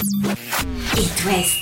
It 0.00 1.24
West. 1.26 1.58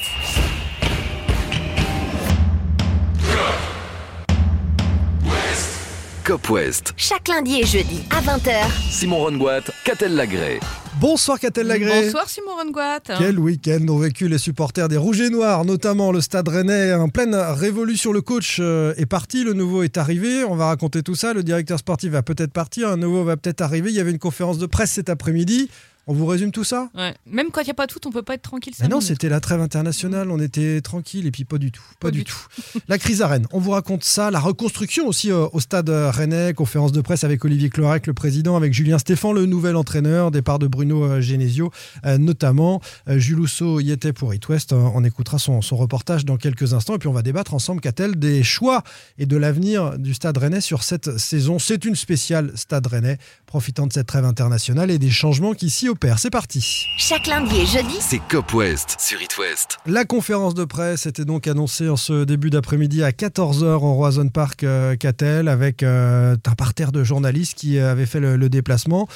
Cop 6.23 6.51
West. 6.51 6.93
Chaque 6.99 7.29
lundi 7.29 7.61
et 7.63 7.65
jeudi 7.65 8.03
à 8.11 8.21
20h. 8.21 8.91
Simon 8.91 9.21
Rongoat, 9.21 9.63
Catel 9.87 10.15
Lagré. 10.17 10.61
Bonsoir 11.01 11.41
Catel 11.41 11.67
Lagré. 11.67 12.05
Bonsoir 12.05 12.29
Simon 12.29 12.57
Rongoat. 12.63 13.17
Quel 13.17 13.39
week-end 13.39 13.89
ont 13.89 13.97
vécu 13.97 14.29
les 14.29 14.37
supporters 14.37 14.89
des 14.89 14.99
Rouges 14.99 15.23
et 15.23 15.31
Noirs, 15.31 15.65
notamment 15.65 16.13
le 16.13 16.21
Stade 16.21 16.49
Rennais 16.49 16.93
en 16.93 17.09
pleine 17.09 17.35
révolution. 17.35 18.13
Le 18.13 18.21
coach 18.21 18.59
euh, 18.61 18.93
est 18.99 19.07
parti, 19.07 19.45
le 19.45 19.55
nouveau 19.55 19.83
est 19.83 19.97
arrivé. 19.97 20.45
On 20.45 20.57
va 20.57 20.67
raconter 20.67 21.03
tout 21.03 21.15
ça. 21.15 21.33
Le 21.33 21.43
directeur 21.43 21.79
sportif 21.79 22.11
va 22.11 22.23
peut-être 22.23 22.53
partir, 22.53 22.91
un 22.91 22.99
nouveau 22.99 23.25
va 23.25 23.39
peut-être 23.39 23.63
arriver. 23.63 23.89
Il 23.89 23.97
y 23.97 24.01
avait 24.01 24.11
une 24.11 24.19
conférence 24.19 24.59
de 24.59 24.67
presse 24.67 24.91
cet 24.91 25.09
après-midi. 25.09 25.71
On 26.09 26.15
vous 26.15 26.27
résume 26.27 26.53
tout 26.53 26.65
ça? 26.65 26.89
Ouais. 26.95 27.15
Même 27.27 27.51
quand 27.51 27.63
il 27.63 27.65
n'y 27.65 27.71
a 27.71 27.75
pas 27.75 27.87
de 27.87 27.93
foot, 27.93 28.07
on 28.07 28.11
peut 28.11 28.23
pas 28.23 28.35
être 28.35 28.43
tranquille. 28.43 28.73
Mais 28.81 28.89
non, 28.89 29.01
c'était 29.01 29.29
la 29.29 29.41
trêve 29.41 29.61
internationale, 29.61 30.31
on 30.31 30.39
était 30.39 30.81
tranquille 30.81 31.27
et 31.27 31.31
puis 31.31 31.45
pas 31.45 31.59
du 31.59 31.73
tout, 31.73 31.83
pas, 31.99 32.09
Pas 32.09 32.11
du 32.13 32.19
du 32.19 32.25
tout. 32.25 32.39
La 32.89 32.99
crise 32.99 33.23
à 33.23 33.27
Rennes, 33.27 33.47
on 33.53 33.59
vous 33.59 33.73
raconte 33.73 34.05
ça, 34.05 34.31
la 34.31 34.39
reconstruction 34.39 35.09
aussi 35.09 35.33
euh, 35.33 35.47
au 35.53 35.61
stade 35.61 35.91
euh, 35.91 36.11
rennais, 36.11 36.55
conférence 36.55 36.93
de 36.93 37.01
presse 37.01 37.25
avec 37.25 37.45
Olivier 37.45 37.71
Clorec, 37.71 38.07
le 38.07 38.15
président, 38.15 38.57
avec 38.57 38.73
Julien 38.73 38.99
Stéphan, 38.99 39.33
le 39.33 39.47
nouvel 39.47 39.77
entraîneur, 39.77 40.31
départ 40.31 40.59
de 40.59 40.67
Bruno 40.67 41.05
euh, 41.05 41.21
Genesio, 41.21 41.71
euh, 42.05 42.19
notamment. 42.19 42.81
Euh, 43.09 43.19
Jules 43.19 43.41
Housseau 43.41 43.81
y 43.81 43.91
était 43.91 44.13
pour 44.13 44.33
It 44.35 44.49
West, 44.49 44.73
on 44.73 45.03
écoutera 45.05 45.39
son, 45.39 45.61
son 45.63 45.77
reportage 45.77 46.25
dans 46.25 46.37
quelques 46.37 46.73
instants 46.73 46.95
et 46.95 46.99
puis 46.99 47.09
on 47.09 47.13
va 47.13 47.23
débattre 47.23 47.55
ensemble, 47.55 47.81
qu'a-t-elle 47.81 48.17
des 48.17 48.43
choix 48.43 48.83
et 49.19 49.27
de 49.27 49.37
l'avenir 49.37 49.99
du 49.99 50.15
stade 50.15 50.39
rennais 50.39 50.61
sur 50.61 50.83
cette 50.83 51.19
saison. 51.19 51.59
C'est 51.59 51.85
une 51.85 51.97
spéciale 51.97 52.53
stade 52.55 52.87
rennais, 52.87 53.19
profitant 53.47 53.87
de 53.87 53.93
cette 53.93 54.07
trêve 54.07 54.25
internationale 54.25 54.91
et 54.91 54.99
des 54.99 55.11
changements 55.11 55.55
qui 55.55 55.71
s'y 55.71 55.89
opèrent. 55.97 56.19
C'est 56.19 56.31
parti. 56.31 56.87
Chaque 56.99 57.27
lundi 57.27 57.57
et 57.57 57.65
jeudi, 57.67 57.97
C'est 58.01 58.21
Cop 58.29 58.53
West 58.53 58.97
sur 59.01 59.21
It 59.23 59.39
West. 59.39 59.79
La 59.87 60.05
conférence 60.05 60.53
de 60.53 60.65
presse 60.65 61.07
était 61.07 61.25
donc 61.25 61.47
annoncée 61.47 61.89
en 61.89 61.97
ce 61.97 62.25
début 62.25 62.51
d'après-midi 62.51 63.03
à 63.03 63.13
14h 63.13 63.65
au 63.65 63.95
Roison 63.95 64.29
Park 64.29 64.63
euh, 64.63 64.95
Catel 64.97 65.49
avec 65.49 65.83
euh, 65.83 66.37
un 66.45 66.55
parterre 66.55 66.93
de 66.93 67.03
journalistes 67.03 67.55
qui 67.55 67.79
avaient 67.79 68.05
fait 68.05 68.21
le, 68.21 68.37
le 68.37 68.49
déplacement 68.51 69.09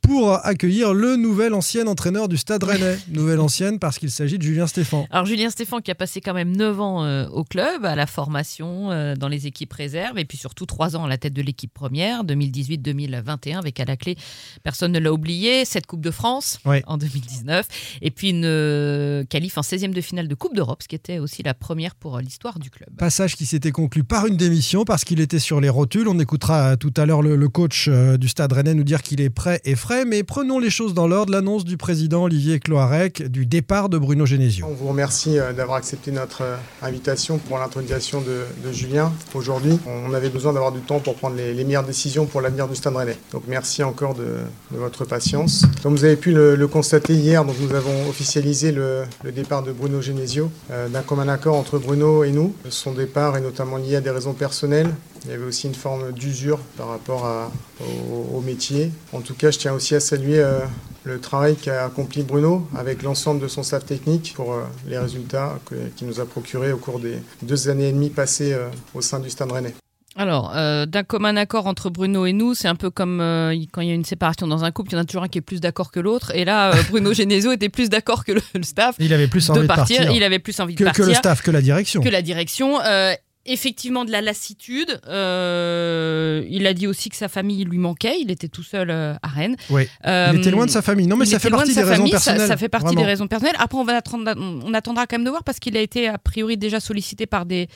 pour 0.00 0.44
accueillir 0.46 0.94
le 0.94 1.16
nouvel 1.16 1.52
ancien 1.54 1.86
entraîneur 1.86 2.28
du 2.28 2.36
Stade 2.36 2.62
Rennais. 2.64 2.96
Nouvelle 3.08 3.40
ancienne 3.40 3.78
parce 3.78 3.98
qu'il 3.98 4.10
s'agit 4.10 4.38
de 4.38 4.42
Julien 4.42 4.66
Stéphan. 4.66 5.06
Alors 5.10 5.26
Julien 5.26 5.50
Stéphan 5.50 5.80
qui 5.80 5.90
a 5.90 5.94
passé 5.94 6.20
quand 6.20 6.32
même 6.34 6.56
9 6.56 6.80
ans 6.80 7.04
euh, 7.04 7.26
au 7.28 7.44
club, 7.44 7.84
à 7.84 7.94
la 7.94 8.06
formation, 8.06 8.90
euh, 8.90 9.14
dans 9.16 9.28
les 9.28 9.46
équipes 9.46 9.72
réserves, 9.72 10.18
et 10.18 10.24
puis 10.24 10.38
surtout 10.38 10.64
3 10.66 10.96
ans 10.96 11.04
à 11.04 11.08
la 11.08 11.18
tête 11.18 11.34
de 11.34 11.42
l'équipe 11.42 11.72
première, 11.74 12.24
2018-2021, 12.24 13.58
avec 13.58 13.80
à 13.80 13.84
la 13.84 13.96
clé, 13.96 14.16
personne 14.62 14.92
ne 14.92 14.98
l'a 14.98 15.12
oublié, 15.12 15.64
cette 15.64 15.86
Coupe 15.86 16.00
de 16.00 16.10
France 16.10 16.58
Ouais. 16.64 16.82
en 16.86 16.96
2019, 16.96 17.66
et 18.02 18.10
puis 18.10 18.30
une 18.30 18.44
euh, 18.44 19.24
qualif 19.24 19.58
en 19.58 19.62
16e 19.62 19.92
de 19.92 20.00
finale 20.00 20.28
de 20.28 20.34
Coupe 20.34 20.54
d'Europe, 20.54 20.82
ce 20.82 20.88
qui 20.88 20.94
était 20.94 21.18
aussi 21.18 21.42
la 21.42 21.54
première 21.54 21.94
pour 21.94 22.16
euh, 22.16 22.20
l'histoire 22.20 22.58
du 22.58 22.70
club. 22.70 22.88
Passage 22.96 23.36
qui 23.36 23.46
s'était 23.46 23.72
conclu 23.72 24.04
par 24.04 24.26
une 24.26 24.36
démission 24.36 24.84
parce 24.84 25.04
qu'il 25.04 25.20
était 25.20 25.38
sur 25.38 25.60
les 25.60 25.68
rotules. 25.68 26.08
On 26.08 26.18
écoutera 26.18 26.76
tout 26.76 26.92
à 26.96 27.04
l'heure 27.06 27.22
le, 27.22 27.36
le 27.36 27.48
coach 27.48 27.88
du 27.88 28.28
Stade 28.28 28.52
Rennais 28.52 28.74
nous 28.74 28.84
dire 28.84 29.02
qu'il 29.02 29.20
est 29.20 29.30
prêt 29.30 29.60
et 29.64 29.74
frais. 29.76 29.87
Mais 30.06 30.22
prenons 30.22 30.58
les 30.58 30.68
choses 30.68 30.92
dans 30.92 31.08
l'ordre. 31.08 31.32
L'annonce 31.32 31.64
du 31.64 31.78
président 31.78 32.24
Olivier 32.24 32.60
Cloarec 32.60 33.22
du 33.22 33.46
départ 33.46 33.88
de 33.88 33.96
Bruno 33.96 34.26
Genesio. 34.26 34.66
On 34.68 34.74
vous 34.74 34.88
remercie 34.88 35.38
euh, 35.38 35.54
d'avoir 35.54 35.78
accepté 35.78 36.12
notre 36.12 36.42
euh, 36.42 36.56
invitation 36.82 37.38
pour 37.38 37.58
l'intronisation 37.58 38.20
de, 38.20 38.44
Julien 38.70 39.10
aujourd'hui. 39.34 39.78
On 39.86 40.12
avait 40.12 40.28
besoin 40.28 40.52
d'avoir 40.52 40.72
du 40.72 40.80
temps 40.80 40.98
pour 41.00 41.14
prendre 41.14 41.36
les, 41.36 41.64
meilleures 41.64 41.84
décisions 41.84 42.26
pour 42.26 42.42
l'avenir 42.42 42.68
du 42.68 42.76
Stade 42.76 42.96
Rennais. 42.96 43.16
Donc 43.32 43.44
merci 43.48 43.82
encore 43.82 44.14
de, 44.14 44.26
votre 44.70 45.06
patience. 45.06 45.64
Comme 45.82 45.96
vous 45.96 46.04
avez 46.04 46.16
pu 46.16 46.32
le, 46.32 46.68
constater 46.68 47.14
hier, 47.14 47.42
nous 47.44 47.74
avons 47.74 48.08
officialisé 48.10 48.72
le, 48.72 49.04
le 49.24 49.32
départ 49.32 49.62
de 49.62 49.72
Bruno 49.72 50.02
Genesio. 50.02 50.50
Euh, 50.70 50.88
D'un 50.88 51.02
commun 51.02 51.28
accord 51.28 51.56
entre 51.56 51.78
Bruno 51.78 52.24
et 52.24 52.30
nous, 52.30 52.54
son 52.68 52.92
départ 52.92 53.38
est 53.38 53.40
notamment 53.40 53.78
lié 53.78 53.96
à 53.96 54.00
des 54.02 54.10
raisons 54.10 54.34
personnelles. 54.34 54.90
Il 55.24 55.30
y 55.30 55.34
avait 55.34 55.44
aussi 55.44 55.66
une 55.66 55.74
forme 55.74 56.12
d'usure 56.12 56.58
par 56.76 56.88
rapport 56.88 57.26
à- 57.26 57.50
au, 57.80 58.36
au 58.38 58.40
métier. 58.40 58.90
En 59.12 59.20
tout 59.20 59.34
cas, 59.34 59.50
je 59.50 59.58
tiens 59.58 59.72
aussi 59.72 59.94
à 59.94 60.00
saluer 60.00 60.38
euh, 60.40 60.58
le 61.04 61.20
travail 61.20 61.56
qu'a 61.56 61.84
accompli 61.84 62.22
Bruno 62.22 62.68
avec 62.76 63.02
l'ensemble 63.02 63.40
de 63.40 63.48
son 63.48 63.62
staff 63.62 63.84
technique 63.86 64.32
pour 64.36 64.52
euh, 64.52 64.62
les 64.86 64.98
résultats 64.98 65.58
qu'il 65.96 66.06
nous 66.06 66.20
a 66.20 66.26
procurés 66.26 66.72
au 66.72 66.78
cours 66.78 67.00
des 67.00 67.18
deux 67.42 67.68
années 67.68 67.88
et 67.88 67.92
demie 67.92 68.10
passées 68.10 68.52
euh, 68.52 68.68
au 68.94 69.00
sein 69.00 69.18
du 69.20 69.30
Stade 69.30 69.50
Rennais. 69.52 69.74
Alors, 70.16 70.52
euh, 70.56 70.84
d'un 70.84 71.04
commun 71.04 71.36
accord 71.36 71.68
entre 71.68 71.90
Bruno 71.90 72.26
et 72.26 72.32
nous, 72.32 72.52
c'est 72.54 72.66
un 72.66 72.74
peu 72.74 72.90
comme 72.90 73.20
euh, 73.20 73.54
quand 73.70 73.82
il 73.82 73.88
y 73.88 73.90
a 73.92 73.94
une 73.94 74.04
séparation 74.04 74.48
dans 74.48 74.64
un 74.64 74.72
couple, 74.72 74.90
il 74.90 74.94
y 74.94 74.98
en 74.98 75.02
a 75.02 75.04
toujours 75.04 75.22
un 75.22 75.28
qui 75.28 75.38
est 75.38 75.42
plus 75.42 75.60
d'accord 75.60 75.92
que 75.92 76.00
l'autre. 76.00 76.32
Et 76.34 76.44
là, 76.44 76.72
euh, 76.74 76.82
Bruno 76.90 77.12
Genesio 77.14 77.52
était 77.52 77.68
plus 77.68 77.88
d'accord 77.88 78.24
que 78.24 78.32
le, 78.32 78.40
le 78.54 78.62
staff 78.64 78.96
Il 78.98 79.12
avait 79.14 79.28
plus 79.28 79.48
envie 79.48 79.58
de 79.60 79.62
de 79.62 79.68
partir. 79.68 79.98
partir, 79.98 80.16
Il 80.16 80.24
avait 80.24 80.40
plus 80.40 80.58
envie 80.58 80.74
de 80.74 80.78
que, 80.78 80.84
que 80.84 80.88
partir 80.88 81.06
le 81.06 81.14
staff, 81.14 81.42
que 81.42 81.52
la 81.52 81.60
direction. 81.62 82.00
que 82.02 82.08
la 82.08 82.22
direction. 82.22 82.80
Euh, 83.46 83.52
effectivement, 83.52 84.04
de 84.04 84.10
la 84.10 84.20
lassitude. 84.20 85.00
Euh, 85.06 86.44
il 86.48 86.66
a 86.66 86.74
dit 86.74 86.86
aussi 86.86 87.08
que 87.08 87.16
sa 87.16 87.28
famille 87.28 87.64
lui 87.64 87.78
manquait. 87.78 88.20
Il 88.20 88.30
était 88.30 88.48
tout 88.48 88.62
seul 88.62 88.90
euh, 88.90 89.14
à 89.22 89.28
Rennes. 89.28 89.56
Oui. 89.70 89.88
Euh, 90.06 90.30
Il 90.32 90.40
était 90.40 90.50
loin 90.50 90.66
de 90.66 90.70
sa 90.70 90.82
famille. 90.82 91.06
Non, 91.06 91.16
mais 91.16 91.26
ça 91.26 91.38
fait 91.38 91.50
partie 91.50 91.70
de 91.70 91.74
des 91.74 91.82
raisons 91.82 91.96
famille, 91.96 92.12
ça- 92.12 92.16
personnelles. 92.18 92.48
Ça, 92.48 92.56
fait 92.56 92.68
partie 92.68 92.86
Vraiment. 92.86 93.00
des 93.00 93.06
raisons 93.06 93.28
personnelles. 93.28 93.56
Après, 93.58 93.78
on, 93.78 93.84
va 93.84 93.96
attendre, 93.96 94.34
on 94.36 94.74
attendra 94.74 95.06
quand 95.06 95.16
même 95.16 95.24
de 95.24 95.30
voir 95.30 95.44
parce 95.44 95.58
qu'il 95.58 95.76
a 95.76 95.80
été 95.80 96.08
a 96.08 96.18
priori 96.18 96.56
déjà 96.56 96.80
sollicité 96.80 97.26
par 97.26 97.46
des, 97.46 97.68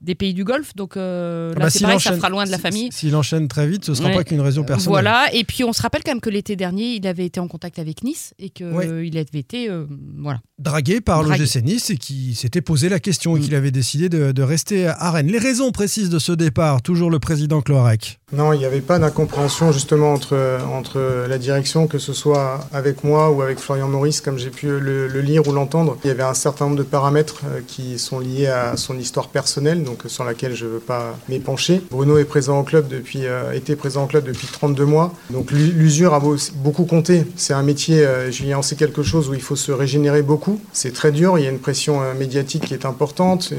des 0.00 0.14
pays 0.14 0.34
du 0.34 0.44
Golfe. 0.44 0.74
Donc 0.76 0.96
euh, 0.96 1.52
Ah 1.54 1.58
là, 1.58 1.64
bah, 1.66 1.70
c'est 1.70 1.78
s'il 1.78 1.86
pareil, 1.86 2.00
ça 2.00 2.12
fera 2.14 2.28
loin 2.28 2.44
de 2.44 2.50
la 2.50 2.58
famille. 2.58 2.88
S'il 2.92 3.14
enchaîne 3.16 3.48
très 3.48 3.66
vite, 3.66 3.84
ce 3.84 3.94
sera 3.94 4.08
Ouais. 4.08 4.14
pas 4.14 4.24
qu'une 4.24 4.40
raison 4.40 4.62
personnelle. 4.64 4.90
Voilà, 4.90 5.26
et 5.34 5.44
puis 5.44 5.64
on 5.64 5.72
se 5.72 5.82
rappelle 5.82 6.02
quand 6.04 6.12
même 6.12 6.20
que 6.20 6.30
l'été 6.30 6.54
dernier, 6.56 6.94
il 6.94 7.06
avait 7.06 7.26
été 7.26 7.40
en 7.40 7.48
contact 7.48 7.78
avec 7.78 8.04
Nice 8.04 8.34
et 8.38 8.50
qu'il 8.50 8.66
Ouais. 8.66 9.06
il 9.06 9.16
avait 9.18 9.26
été. 9.38 9.68
euh, 9.70 9.86
voilà. 10.18 10.40
Dragué 10.58 11.00
par 11.00 11.22
l'OGC 11.22 11.62
Nice 11.62 11.90
et 11.90 11.96
qui 11.96 12.34
s'était 12.34 12.60
posé 12.62 12.88
la 12.88 13.00
question 13.00 13.36
et 13.36 13.40
Mm. 13.40 13.42
qu'il 13.42 13.54
avait 13.54 13.70
décidé 13.70 14.08
de, 14.08 14.32
de 14.32 14.42
rester 14.42 14.86
à 14.86 15.10
Rennes. 15.10 15.28
Les 15.28 15.38
raisons 15.38 15.70
précises 15.72 16.08
de 16.10 16.18
ce 16.18 16.32
départ, 16.32 16.82
toujours 16.82 17.10
le 17.10 17.18
président 17.18 17.60
Cloarec. 17.62 18.18
Non, 18.32 18.52
il 18.52 18.58
n'y 18.58 18.64
avait 18.64 18.80
pas 18.80 18.98
d'incompréhension 18.98 19.70
justement 19.70 20.12
entre, 20.12 20.36
entre 20.74 21.26
la 21.28 21.38
direction, 21.38 21.86
que 21.86 21.98
ce 21.98 22.12
soit 22.12 22.58
avec 22.72 23.04
moi 23.04 23.30
ou 23.30 23.40
avec 23.40 23.60
Florian 23.60 23.86
Maurice, 23.86 24.20
comme 24.20 24.36
j'ai 24.36 24.50
pu 24.50 24.66
le, 24.80 25.06
lire 25.20 25.46
ou 25.46 25.52
l'entendre. 25.52 25.96
Il 26.02 26.08
y 26.08 26.10
avait 26.10 26.24
un 26.24 26.34
certain 26.34 26.64
nombre 26.64 26.76
de 26.76 26.82
paramètres 26.82 27.42
euh, 27.46 27.60
qui 27.64 28.00
sont 28.00 28.18
liés 28.18 28.48
à 28.48 28.76
son 28.76 28.98
histoire 28.98 29.28
personnelle, 29.28 29.84
donc 29.84 30.04
euh, 30.04 30.08
sur 30.08 30.24
laquelle 30.24 30.56
je 30.56 30.64
ne 30.64 30.70
veux 30.70 30.78
pas 30.80 31.16
m'épancher. 31.28 31.80
Bruno 31.88 32.18
est 32.18 32.24
présent 32.24 32.58
au 32.58 32.62
club 32.64 32.88
depuis, 32.88 33.26
euh, 33.26 33.52
était 33.52 33.76
présent 33.76 34.02
au 34.02 34.06
club 34.08 34.24
depuis 34.24 34.48
32 34.48 34.84
mois, 34.84 35.14
donc 35.30 35.52
l'u- 35.52 35.70
l'usure 35.70 36.12
a 36.12 36.18
beau- 36.18 36.34
beaucoup 36.56 36.84
compté. 36.84 37.24
C'est 37.36 37.54
un 37.54 37.62
métier, 37.62 38.04
euh, 38.04 38.32
Julien, 38.32 38.60
c'est 38.60 38.74
quelque 38.76 39.04
chose 39.04 39.28
où 39.28 39.34
il 39.34 39.42
faut 39.42 39.54
se 39.54 39.70
régénérer 39.70 40.22
beaucoup. 40.22 40.58
C'est 40.72 40.92
très 40.92 41.12
dur, 41.12 41.38
il 41.38 41.44
y 41.44 41.46
a 41.46 41.50
une 41.50 41.60
pression 41.60 42.00
médiatique 42.18 42.64
qui 42.66 42.74
est 42.74 42.86
importante, 42.86 43.52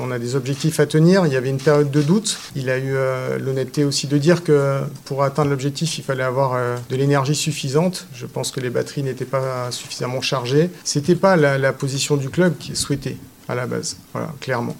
on 0.00 0.10
a 0.10 0.18
des 0.18 0.34
objectifs 0.34 0.80
à 0.80 0.86
tenir. 0.86 1.26
Il 1.26 1.32
y 1.34 1.36
avait 1.36 1.50
une 1.50 1.58
période 1.58 1.90
de 1.90 2.00
doute. 2.00 2.38
Il 2.56 2.70
a 2.70 2.78
eu 2.78 2.94
l'honnêteté 3.38 3.84
aussi 3.84 4.06
de 4.06 4.13
dire 4.18 4.44
que 4.44 4.80
pour 5.04 5.22
atteindre 5.22 5.50
l'objectif, 5.50 5.98
il 5.98 6.04
fallait 6.04 6.22
avoir 6.24 6.54
euh, 6.54 6.76
de 6.88 6.96
l'énergie 6.96 7.34
suffisante. 7.34 8.06
Je 8.14 8.26
pense 8.26 8.50
que 8.50 8.60
les 8.60 8.70
batteries 8.70 9.02
n'étaient 9.02 9.24
pas 9.24 9.70
suffisamment 9.70 10.20
chargées. 10.20 10.70
C'était 10.84 11.14
pas 11.14 11.36
la, 11.36 11.72
position 11.72 12.16
du 12.16 12.30
club 12.30 12.56
qui 12.58 12.72
est 12.72 12.76
souhaitée 12.76 13.18
à 13.48 13.54
la 13.54 13.66
base, 13.66 13.96
voilà, 14.12 14.32
clairement. 14.40 14.76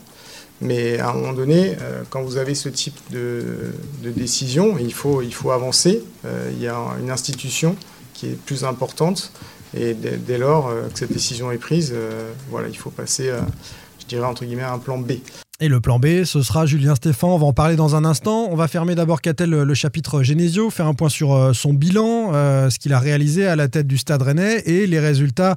Mais 0.61 0.99
à 0.99 1.11
un 1.11 1.15
moment 1.15 1.33
donné, 1.33 1.77
euh, 1.81 2.03
quand 2.11 2.23
vous 2.23 2.37
avez 2.37 2.55
ce 2.55 2.69
type 2.69 2.97
de, 3.11 3.73
de 4.03 4.11
décision, 4.11 4.79
il 4.79 4.93
faut, 4.93 5.23
il 5.23 5.35
faut 5.35 5.51
avancer. 5.51 6.03
Euh, 6.25 6.51
il 6.53 6.63
y 6.63 6.69
a 6.69 6.79
une 7.01 7.11
institution 7.11 7.77
qui 8.15 8.29
est 8.29 8.39
plus 8.39 8.65
importante. 8.65 9.33
Et 9.77 9.95
dès, 9.95 10.39
lors 10.39 10.69
que 10.93 10.99
cette 10.99 11.13
décision 11.13 11.51
est 11.51 11.59
prise, 11.59 11.93
voilà, 12.49 12.69
il 12.69 12.77
faut 12.77 12.91
passer, 12.91 13.29
je 13.99 14.07
dirais, 14.07 14.25
entre 14.25 14.45
guillemets, 14.45 14.63
à 14.63 14.73
un 14.73 14.79
plan 14.79 14.99
B. 14.99 15.15
Et 15.61 15.69
le 15.69 15.81
plan 15.81 16.01
B, 16.01 16.25
ce 16.25 16.43
sera 16.43 16.67
Julien 16.67 16.97
Stéphan. 16.97 17.33
On 17.33 17.39
va 17.39 17.47
en 17.47 17.53
parler 17.53 17.77
dans 17.77 17.95
un 17.95 18.05
instant. 18.05 18.49
On 18.51 18.57
va 18.57 18.67
fermer 18.67 18.97
d'abord 18.97 19.21
Catel 19.21 19.51
le, 19.51 19.75
chapitre 19.75 20.25
Genesio, 20.25 20.69
faire 20.69 20.89
un 20.89 20.95
point 20.95 21.09
sur 21.09 21.33
euh, 21.33 21.53
son 21.53 21.73
bilan, 21.73 22.33
euh, 22.35 22.71
ce 22.71 22.81
qu'il 22.81 22.93
a 22.93 22.99
réalisé 22.99 23.47
à 23.47 23.55
la 23.55 23.69
tête 23.69 23.87
du 23.87 23.97
Stade 23.97 24.23
Rennais 24.23 24.63
et 24.67 24.89
les 24.89 24.99
résultats 24.99 25.55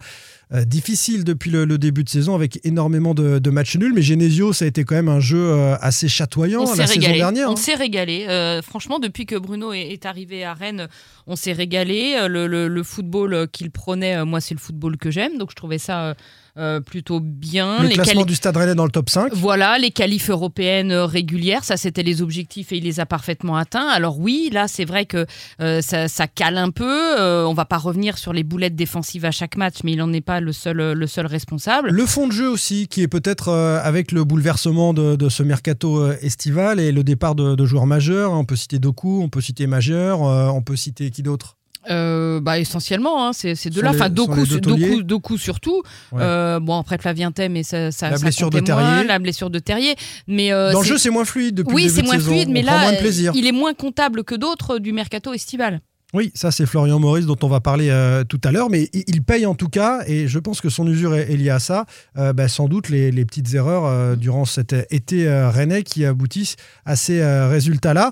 euh, 0.53 0.63
difficiles 0.63 1.23
depuis 1.23 1.51
le, 1.51 1.65
le 1.65 1.77
début 1.77 2.03
de 2.03 2.09
saison 2.09 2.35
avec 2.35 2.59
énormément 2.65 3.13
de, 3.13 3.39
de 3.39 3.49
matchs 3.49 3.75
nuls. 3.77 3.93
Mais 3.93 4.01
Genesio, 4.01 4.53
ça 4.53 4.65
a 4.65 4.67
été 4.67 4.83
quand 4.83 4.95
même 4.95 5.09
un 5.09 5.19
jeu 5.19 5.37
euh, 5.39 5.75
assez 5.81 6.07
chatoyant 6.07 6.61
on 6.63 6.75
la 6.75 6.87
saison 6.87 7.01
dernière. 7.01 7.49
On 7.49 7.53
hein. 7.53 7.55
s'est 7.55 7.75
régalé. 7.75 8.25
Euh, 8.29 8.61
franchement, 8.61 8.99
depuis 8.99 9.25
que 9.25 9.35
Bruno 9.35 9.73
est, 9.73 9.87
est 9.87 10.05
arrivé 10.05 10.43
à 10.43 10.53
Rennes, 10.53 10.87
on 11.25 11.35
s'est 11.35 11.53
régalé. 11.53 12.15
Le, 12.27 12.47
le- 12.47 12.67
le 12.67 12.83
football 12.83 13.47
qu'il 13.51 13.71
prenait, 13.71 14.23
moi, 14.25 14.41
c'est 14.41 14.53
le 14.53 14.59
football 14.59 14.97
que 14.97 15.11
j'aime. 15.11 15.37
Donc, 15.37 15.51
je 15.51 15.55
trouvais 15.55 15.77
ça 15.77 16.15
euh, 16.57 16.79
plutôt 16.79 17.19
bien. 17.19 17.83
Le 17.83 17.89
Les 17.89 17.93
classement 17.93 18.25
du 18.25 18.33
Stade 18.33 18.57
Rennais 18.57 18.73
dans 18.73 18.85
le 18.85 18.89
top 18.89 19.11
5. 19.11 19.31
Voilà, 19.33 19.77
les 19.77 19.91
qualifs 19.91 20.31
européennes 20.31 20.91
régulières, 20.91 21.63
ça 21.63 21.77
c'était 21.77 22.01
les 22.01 22.23
objectifs 22.23 22.71
et 22.71 22.77
il 22.77 22.83
les 22.83 22.99
a 22.99 23.05
parfaitement 23.05 23.57
atteints. 23.57 23.87
Alors 23.87 24.19
oui, 24.19 24.49
là 24.51 24.67
c'est 24.67 24.85
vrai 24.85 25.05
que 25.05 25.27
euh, 25.61 25.81
ça, 25.81 26.07
ça 26.07 26.25
cale 26.25 26.57
un 26.57 26.71
peu. 26.71 27.19
Euh, 27.19 27.45
on 27.45 27.53
va 27.53 27.65
pas 27.65 27.77
revenir 27.77 28.17
sur 28.17 28.33
les 28.33 28.43
boulettes 28.43 28.75
défensives 28.75 29.23
à 29.25 29.29
chaque 29.29 29.55
match, 29.55 29.75
mais 29.83 29.91
il 29.91 29.97
n'en 29.99 30.11
est 30.13 30.21
pas 30.21 30.36
le 30.39 30.51
seul, 30.51 30.79
euh, 30.79 30.93
le 30.93 31.07
seul 31.07 31.25
responsable. 31.25 31.89
Le 31.89 32.05
fond 32.05 32.27
de 32.27 32.31
jeu 32.33 32.49
aussi, 32.49 32.87
qui 32.87 33.01
est 33.01 33.07
peut-être 33.07 33.49
euh, 33.49 33.79
avec 33.83 34.11
le 34.11 34.23
bouleversement 34.23 34.93
de, 34.93 35.15
de 35.15 35.29
ce 35.29 35.43
mercato 35.43 35.97
euh, 36.01 36.17
estival 36.21 36.79
et 36.79 36.91
le 36.91 37.03
départ 37.03 37.35
de, 37.35 37.55
de 37.55 37.65
joueurs 37.65 37.85
majeurs. 37.85 38.31
On 38.31 38.45
peut 38.45 38.55
citer 38.55 38.79
Doku, 38.79 39.21
on 39.23 39.29
peut 39.29 39.41
citer 39.41 39.67
Majeur, 39.67 40.23
euh, 40.23 40.47
on 40.47 40.61
peut 40.61 40.75
citer 40.75 41.09
qui 41.11 41.23
d'autre? 41.23 41.55
Euh, 41.89 42.41
bah 42.41 42.59
essentiellement, 42.59 43.25
hein, 43.27 43.31
c'est 43.31 43.69
deux-là. 43.69 43.91
les- 43.91 43.95
Enfin, 43.97 44.09
Doku. 44.09 44.45
Doku, 44.45 45.03
Doku 45.03 45.37
surtout. 45.37 45.83
Ouais. 46.11 46.19
Euh, 46.21 46.59
bon, 46.59 46.77
après 46.77 46.97
Flavien 46.97 47.31
Thème, 47.31 47.53
mais 47.53 47.63
ça, 47.63 47.91
ça, 47.93 48.09
La 48.09 48.17
ça 48.17 48.23
blessure 48.23 48.49
de 48.49 48.57
moins, 48.57 48.63
Terrier. 48.65 49.07
la 49.07 49.19
blessure 49.19 49.49
de 49.49 49.59
Terrier. 49.59 49.95
Mais 50.27 50.51
euh, 50.51 50.73
Dans 50.73 50.81
le 50.81 50.85
jeu, 50.85 50.97
c'est 50.97 51.09
moins 51.11 51.23
fluide 51.23 51.55
depuis 51.55 51.73
oui, 51.73 51.89
c'est 51.89 52.01
de 52.01 52.07
moins 52.07 52.19
fluide, 52.19 52.49
mais 52.49 52.61
On 52.63 52.65
là, 52.65 52.81
moins 52.81 52.91
de 52.91 53.37
il 53.37 53.47
est 53.47 53.51
moins 53.53 53.73
comptable 53.73 54.25
que 54.25 54.35
d'autres 54.35 54.79
du 54.79 54.91
mercato 54.91 55.31
estival. 55.33 55.79
Oui, 56.13 56.31
ça 56.33 56.51
c'est 56.51 56.65
Florian 56.65 56.99
Maurice 56.99 57.25
dont 57.25 57.37
on 57.43 57.49
va 57.49 57.59
parler 57.59 57.89
euh, 57.89 58.23
tout 58.23 58.39
à 58.45 58.51
l'heure, 58.53 58.69
mais 58.69 58.89
il, 58.93 59.23
paye 59.23 59.45
en 59.45 59.55
tout 59.55 59.67
cas, 59.67 60.03
et 60.07 60.29
je 60.29 60.39
pense 60.39 60.61
que 60.61 60.69
son 60.69 60.87
usure 60.87 61.13
est, 61.13 61.35
liée 61.35 61.49
à 61.49 61.59
ça, 61.59 61.85
euh, 62.17 62.31
bah, 62.31 62.47
sans 62.47 62.69
doute 62.69 62.87
les, 62.87 63.25
petites 63.25 63.53
erreurs 63.53 63.85
euh, 63.85 64.15
durant 64.15 64.45
cet 64.45 64.73
été 64.89 65.29
rennais 65.29 65.83
qui 65.83 66.05
aboutissent 66.05 66.55
à 66.85 66.95
ces 66.95 67.21
résultats-là. 67.23 68.11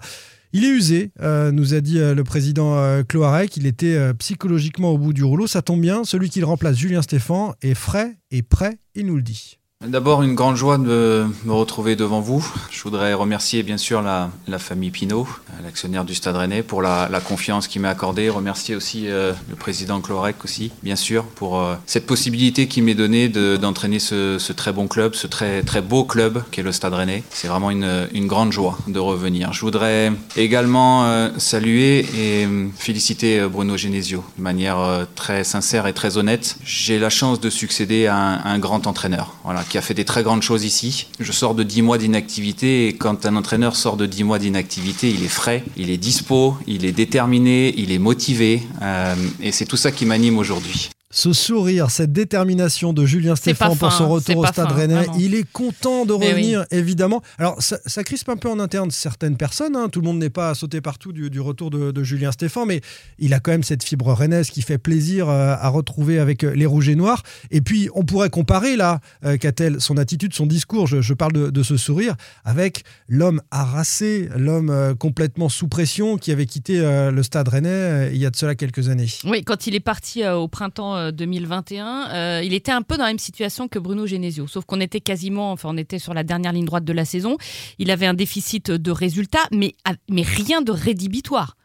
Il 0.52 0.64
est 0.64 0.70
usé, 0.70 1.12
nous 1.22 1.74
a 1.74 1.82
dit 1.82 1.98
le 2.00 2.24
président 2.24 3.04
Cloarec, 3.04 3.58
il 3.58 3.66
était 3.66 4.14
psychologiquement 4.16 4.92
au 4.92 4.98
bout 4.98 5.12
du 5.12 5.24
rouleau, 5.24 5.48
ça 5.48 5.62
tombe 5.62 5.82
bien, 5.82 6.06
celui 6.06 6.30
qui 6.30 6.40
le 6.40 6.46
remplace, 6.46 6.78
Julien 6.78 7.02
Stéphan, 7.02 7.56
est 7.62 7.74
frais 7.74 8.18
et 8.32 8.42
prêt, 8.42 8.78
il 8.94 9.08
nous 9.08 9.18
le 9.18 9.22
dit. 9.22 9.58
D'abord, 9.88 10.24
une 10.24 10.36
grande 10.36 10.56
joie 10.56 10.78
de 10.78 11.28
me 11.44 11.52
retrouver 11.52 11.98
devant 11.98 12.22
vous. 12.22 12.46
Je 12.72 12.82
voudrais 12.82 13.14
remercier 13.14 13.62
bien 13.62 13.78
sûr 13.78 14.02
la, 14.02 14.32
famille 14.58 14.90
Pinault, 14.90 15.28
l'actionnaire 15.64 16.06
du 16.06 16.16
Stade 16.16 16.38
Rennais, 16.38 16.64
pour 16.64 16.82
la, 16.82 17.08
confiance 17.24 17.68
qu'il 17.68 17.82
m'a 17.82 17.90
accordée. 17.90 18.30
Remercier 18.30 18.76
aussi 18.76 19.08
euh, 19.08 19.34
le 19.50 19.56
président 19.56 20.00
Clorec 20.00 20.38
aussi, 20.44 20.72
bien 20.82 20.96
sûr, 20.96 21.26
pour 21.26 21.60
euh, 21.60 21.76
cette 21.86 22.06
possibilité 22.08 22.68
qu'il 22.68 22.84
m'est 22.84 22.96
donnée 22.96 23.28
de- 23.28 23.58
d'entraîner 23.58 24.00
ce, 24.00 24.54
très 24.54 24.72
bon 24.72 24.88
club, 24.88 25.14
ce 25.14 25.28
très, 25.28 25.62
très 25.62 25.82
beau 25.82 26.06
club 26.06 26.42
qu'est 26.52 26.64
le 26.64 26.72
Stade 26.72 26.94
Rennais. 26.94 27.24
C'est 27.30 27.48
vraiment 27.48 27.70
une, 27.70 28.08
grande 28.28 28.54
joie 28.54 28.78
de 28.88 29.00
revenir. 29.00 29.54
Je 29.54 29.62
voudrais 29.62 30.12
également 30.38 31.06
euh, 31.06 31.30
saluer 31.38 32.06
et 32.18 32.48
féliciter 32.78 33.46
Bruno 33.48 33.76
Genesio 33.78 34.24
de 34.38 34.42
manière 34.42 35.06
très 35.16 35.44
sincère 35.44 35.86
et 35.86 35.94
très 35.94 36.18
honnête. 36.18 36.58
J'ai 36.64 36.98
la 36.98 37.10
chance 37.10 37.40
de 37.40 37.50
succéder 37.50 38.08
à 38.08 38.16
un, 38.16 38.58
grand 38.58 38.88
entraîneur, 38.88 39.36
qui 39.70 39.78
a 39.78 39.82
fait 39.82 39.94
des 39.94 40.06
très 40.06 40.24
grandes 40.24 40.42
choses 40.42 40.64
ici. 40.64 41.08
Je 41.20 41.32
sors 41.32 41.56
de 41.56 41.64
10 41.64 41.82
mois 41.82 41.98
d'inactivité 41.98 42.88
et 42.88 42.94
quand 42.94 43.26
un 43.26 43.36
entraîneur 43.36 43.76
sort 43.76 43.98
de 43.98 44.06
10 44.06 44.24
mois 44.24 44.40
d'inactivité, 44.40 45.10
il 45.10 45.24
est 45.24 45.30
frais, 45.30 45.64
il 45.78 45.90
est 45.90 45.98
dispo, 45.98 46.58
il 46.68 46.86
est 46.86 46.92
déterminé, 46.92 47.74
il 47.78 47.92
est 47.92 48.00
motivé 48.00 48.64
euh, 48.82 49.16
et 49.42 49.52
c'est 49.52 49.66
tout 49.66 49.78
ça 49.78 49.92
qui 49.92 50.06
m'anime 50.06 50.38
aujourd'hui. 50.38 50.90
Ce 51.12 51.34
sourire, 51.34 51.92
cette 51.92 52.12
détermination 52.12 52.92
de 52.92 53.06
Julien 53.06 53.36
C'est 53.36 53.54
Stéphan 53.54 53.70
pas 53.70 53.76
pour 53.76 53.92
son 53.94 54.06
hein, 54.06 54.08
retour 54.08 54.38
au 54.38 54.46
Stade 54.48 54.70
fin, 54.70 54.74
Rennais, 54.76 54.96
vraiment. 54.96 55.18
il 55.20 55.36
est 55.36 55.50
content 55.50 56.04
de 56.06 56.14
revenir, 56.14 56.66
évidemment. 56.72 57.22
Alors, 57.38 57.62
ça, 57.62 57.78
ça 57.86 58.04
crispe 58.04 58.28
un 58.28 58.38
peu 58.38 58.50
en 58.50 58.60
interne 58.60 58.90
certaines 58.90 59.38
personnes. 59.38 59.76
hein. 59.76 59.88
Tout 59.90 60.02
le 60.02 60.06
monde 60.08 60.18
n'est 60.18 60.32
pas 60.32 60.56
sauté 60.56 60.82
partout 60.82 61.14
du, 61.14 61.30
du 61.30 61.40
retour 61.40 61.70
de, 61.70 61.92
de 61.92 62.04
Julien 62.04 62.32
Stéphan, 62.32 62.66
mais 62.66 62.82
il 63.20 63.34
a 63.36 63.40
quand 63.40 63.52
même 63.52 63.64
cette 63.64 63.84
fibre 63.84 64.12
rennaise 64.12 64.50
qui 64.50 64.64
fait 64.64 64.80
plaisir 64.80 65.30
euh, 65.30 65.56
à 65.58 65.70
retrouver 65.70 66.18
avec 66.20 66.44
euh, 66.44 66.54
les 66.56 66.66
Rouges 66.66 66.90
et 66.90 66.96
Noirs. 66.96 67.22
Et 67.52 67.62
puis, 67.62 67.88
on 67.94 68.04
pourrait 68.04 68.32
comparer, 68.32 68.76
là, 68.76 69.00
euh, 69.26 69.38
qu'a-t-elle 69.38 69.80
son 69.82 69.98
attitude, 69.98 70.34
son 70.34 70.48
discours, 70.48 70.88
je, 70.88 71.02
je 71.02 71.14
parle 71.14 71.34
de, 71.34 71.50
de 71.52 71.64
ce 71.64 71.78
sourire, 71.78 72.16
avec 72.46 72.84
l'homme 73.08 73.42
harassé, 73.52 74.28
l'homme 74.36 74.72
euh, 74.72 74.96
complètement 74.96 75.50
sous 75.50 75.68
pression 75.68 76.18
qui 76.18 76.32
avait 76.32 76.48
quitté 76.48 76.80
le 77.12 77.22
Stade 77.24 77.48
Rennais 77.48 78.10
il 78.12 78.18
y 78.18 78.26
a 78.26 78.32
de 78.32 78.36
cela 78.36 78.56
quelques 78.56 78.90
années. 78.90 79.06
Oui, 79.24 79.44
quand 79.44 79.68
il 79.68 79.76
est 79.76 79.80
parti 79.80 80.26
au 80.28 80.48
printemps 80.48 81.05
euh, 81.08 81.12
2021, 81.12 82.10
euh, 82.10 82.42
il 82.44 82.54
était 82.54 82.72
un 82.72 82.82
peu 82.82 82.98
dans 82.98 83.04
la 83.04 83.10
même 83.10 83.20
situation 83.20 83.68
que 83.68 83.80
Bruno 83.80 84.06
Genesio, 84.06 84.48
sauf 84.48 84.66
qu'on 84.66 84.80
était 84.80 85.02
quasiment, 85.02 85.52
enfin 85.52 85.70
on 85.72 85.78
était 85.78 86.00
sur 86.00 86.14
la 86.14 86.24
dernière 86.24 86.54
ligne 86.54 86.66
droite 86.66 86.86
de 86.86 86.94
la 86.94 87.06
saison. 87.06 87.38
Il 87.80 87.92
avait 87.92 88.06
un 88.06 88.14
déficit 88.14 88.72
de 88.72 88.92
résultats, 88.92 89.48
mais, 89.52 89.76
mais 90.10 90.24
rien 90.24 90.62
de 90.62 90.72
rédhibitoire. 90.72 91.56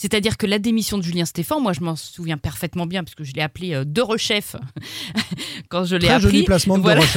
C'est-à-dire 0.00 0.36
que 0.36 0.46
la 0.46 0.60
démission 0.60 0.96
de 0.96 1.02
Julien 1.02 1.24
Stéphan, 1.24 1.60
moi 1.60 1.72
je 1.72 1.80
m'en 1.80 1.96
souviens 1.96 2.38
parfaitement 2.38 2.86
bien, 2.86 3.02
parce 3.02 3.16
que 3.16 3.24
je 3.24 3.32
l'ai 3.34 3.42
appelé 3.42 3.74
euh, 3.74 3.84
de 3.84 4.00
rechef 4.00 4.54
quand 5.68 5.84
je 5.84 5.96
l'ai 5.96 6.08
appris. 6.08 6.22
joli 6.22 6.42
placement 6.44 6.78
de 6.78 6.82
Voilà. 6.82 7.02